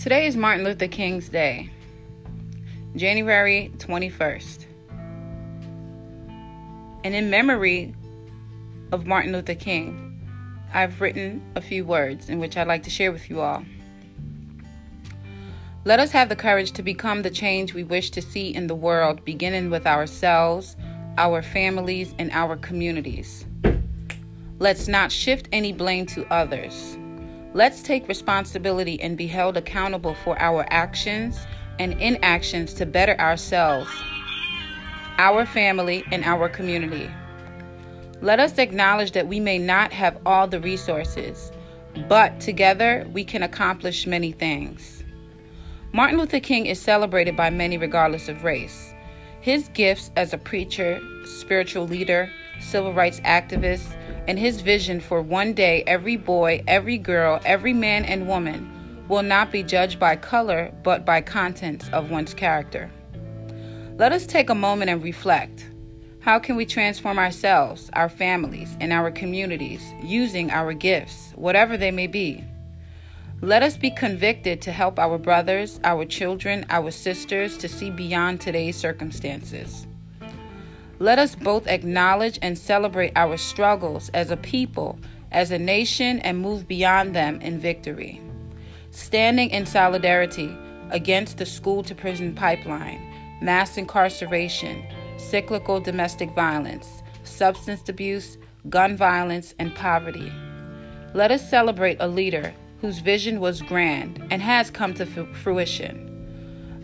Today 0.00 0.26
is 0.26 0.34
Martin 0.34 0.64
Luther 0.64 0.88
King's 0.88 1.28
Day, 1.28 1.68
January 2.96 3.70
21st. 3.76 4.64
And 7.04 7.14
in 7.14 7.28
memory 7.28 7.94
of 8.92 9.06
Martin 9.06 9.32
Luther 9.32 9.54
King, 9.54 10.18
I've 10.72 11.02
written 11.02 11.42
a 11.54 11.60
few 11.60 11.84
words 11.84 12.30
in 12.30 12.38
which 12.38 12.56
I'd 12.56 12.66
like 12.66 12.82
to 12.84 12.90
share 12.90 13.12
with 13.12 13.28
you 13.28 13.42
all. 13.42 13.62
Let 15.84 16.00
us 16.00 16.12
have 16.12 16.30
the 16.30 16.36
courage 16.36 16.72
to 16.72 16.82
become 16.82 17.20
the 17.20 17.28
change 17.28 17.74
we 17.74 17.84
wish 17.84 18.10
to 18.12 18.22
see 18.22 18.54
in 18.54 18.68
the 18.68 18.74
world, 18.74 19.22
beginning 19.26 19.68
with 19.68 19.86
ourselves, 19.86 20.78
our 21.18 21.42
families, 21.42 22.14
and 22.18 22.30
our 22.30 22.56
communities. 22.56 23.44
Let's 24.58 24.88
not 24.88 25.12
shift 25.12 25.50
any 25.52 25.74
blame 25.74 26.06
to 26.06 26.24
others. 26.32 26.96
Let's 27.52 27.82
take 27.82 28.06
responsibility 28.06 29.00
and 29.00 29.16
be 29.16 29.26
held 29.26 29.56
accountable 29.56 30.14
for 30.22 30.40
our 30.40 30.64
actions 30.70 31.36
and 31.80 31.94
inactions 31.94 32.72
to 32.74 32.86
better 32.86 33.18
ourselves, 33.18 33.90
our 35.18 35.44
family, 35.44 36.04
and 36.12 36.22
our 36.24 36.48
community. 36.48 37.10
Let 38.20 38.38
us 38.38 38.56
acknowledge 38.58 39.12
that 39.12 39.26
we 39.26 39.40
may 39.40 39.58
not 39.58 39.92
have 39.92 40.16
all 40.24 40.46
the 40.46 40.60
resources, 40.60 41.50
but 42.08 42.38
together 42.38 43.04
we 43.12 43.24
can 43.24 43.42
accomplish 43.42 44.06
many 44.06 44.30
things. 44.30 45.02
Martin 45.92 46.18
Luther 46.18 46.38
King 46.38 46.66
is 46.66 46.80
celebrated 46.80 47.36
by 47.36 47.50
many 47.50 47.76
regardless 47.76 48.28
of 48.28 48.44
race. 48.44 48.89
His 49.40 49.68
gifts 49.68 50.10
as 50.16 50.34
a 50.34 50.38
preacher, 50.38 51.00
spiritual 51.24 51.86
leader, 51.86 52.30
civil 52.60 52.92
rights 52.92 53.20
activist, 53.20 53.96
and 54.28 54.38
his 54.38 54.60
vision 54.60 55.00
for 55.00 55.22
one 55.22 55.54
day 55.54 55.82
every 55.86 56.16
boy, 56.16 56.62
every 56.66 56.98
girl, 56.98 57.40
every 57.46 57.72
man 57.72 58.04
and 58.04 58.28
woman 58.28 58.70
will 59.08 59.22
not 59.22 59.50
be 59.50 59.62
judged 59.62 59.98
by 59.98 60.14
color 60.14 60.70
but 60.82 61.06
by 61.06 61.22
contents 61.22 61.88
of 61.88 62.10
one's 62.10 62.34
character. 62.34 62.90
Let 63.96 64.12
us 64.12 64.26
take 64.26 64.50
a 64.50 64.54
moment 64.54 64.90
and 64.90 65.02
reflect. 65.02 65.66
How 66.20 66.38
can 66.38 66.54
we 66.54 66.66
transform 66.66 67.18
ourselves, 67.18 67.88
our 67.94 68.10
families, 68.10 68.76
and 68.78 68.92
our 68.92 69.10
communities 69.10 69.82
using 70.02 70.50
our 70.50 70.74
gifts, 70.74 71.32
whatever 71.34 71.78
they 71.78 71.90
may 71.90 72.06
be? 72.06 72.44
Let 73.42 73.62
us 73.62 73.78
be 73.78 73.90
convicted 73.90 74.60
to 74.62 74.72
help 74.72 74.98
our 74.98 75.16
brothers, 75.16 75.80
our 75.82 76.04
children, 76.04 76.66
our 76.68 76.90
sisters 76.90 77.56
to 77.56 77.68
see 77.68 77.90
beyond 77.90 78.38
today's 78.38 78.76
circumstances. 78.76 79.86
Let 80.98 81.18
us 81.18 81.36
both 81.36 81.66
acknowledge 81.66 82.38
and 82.42 82.58
celebrate 82.58 83.12
our 83.16 83.38
struggles 83.38 84.10
as 84.10 84.30
a 84.30 84.36
people, 84.36 84.98
as 85.32 85.50
a 85.50 85.58
nation, 85.58 86.18
and 86.18 86.38
move 86.38 86.68
beyond 86.68 87.16
them 87.16 87.40
in 87.40 87.58
victory. 87.58 88.20
Standing 88.90 89.48
in 89.48 89.64
solidarity 89.64 90.54
against 90.90 91.38
the 91.38 91.46
school 91.46 91.82
to 91.84 91.94
prison 91.94 92.34
pipeline, 92.34 93.00
mass 93.40 93.78
incarceration, 93.78 94.84
cyclical 95.16 95.80
domestic 95.80 96.28
violence, 96.34 97.02
substance 97.24 97.88
abuse, 97.88 98.36
gun 98.68 98.98
violence, 98.98 99.54
and 99.58 99.74
poverty. 99.74 100.30
Let 101.14 101.30
us 101.30 101.48
celebrate 101.48 101.96
a 102.00 102.06
leader 102.06 102.52
whose 102.80 102.98
vision 102.98 103.40
was 103.40 103.62
grand 103.62 104.26
and 104.30 104.40
has 104.40 104.70
come 104.70 104.94
to 104.94 105.06
fruition. 105.06 106.06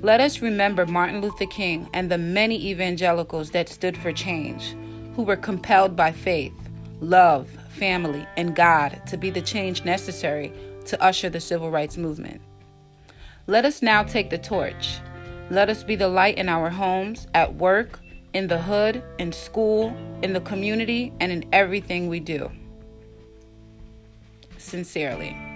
Let 0.02 0.20
us 0.20 0.42
remember 0.42 0.86
Martin 0.86 1.20
Luther 1.20 1.46
King 1.46 1.88
and 1.92 2.10
the 2.10 2.18
many 2.18 2.68
evangelicals 2.68 3.50
that 3.52 3.68
stood 3.68 3.96
for 3.96 4.12
change, 4.12 4.76
who 5.14 5.22
were 5.22 5.36
compelled 5.36 5.96
by 5.96 6.12
faith, 6.12 6.52
love, 7.00 7.48
family, 7.70 8.26
and 8.36 8.54
God 8.54 9.00
to 9.06 9.16
be 9.16 9.30
the 9.30 9.40
change 9.40 9.84
necessary 9.84 10.52
to 10.84 11.02
usher 11.02 11.30
the 11.30 11.40
civil 11.40 11.70
rights 11.70 11.96
movement. 11.96 12.40
Let 13.46 13.64
us 13.64 13.80
now 13.80 14.02
take 14.02 14.28
the 14.30 14.38
torch. 14.38 14.98
Let 15.50 15.70
us 15.70 15.82
be 15.82 15.96
the 15.96 16.08
light 16.08 16.36
in 16.36 16.48
our 16.48 16.68
homes, 16.68 17.26
at 17.34 17.54
work, 17.54 18.00
in 18.34 18.48
the 18.48 18.60
hood, 18.60 19.02
in 19.18 19.32
school, 19.32 19.96
in 20.22 20.34
the 20.34 20.40
community, 20.40 21.12
and 21.20 21.32
in 21.32 21.44
everything 21.52 22.08
we 22.08 22.20
do. 22.20 22.50
Sincerely. 24.58 25.55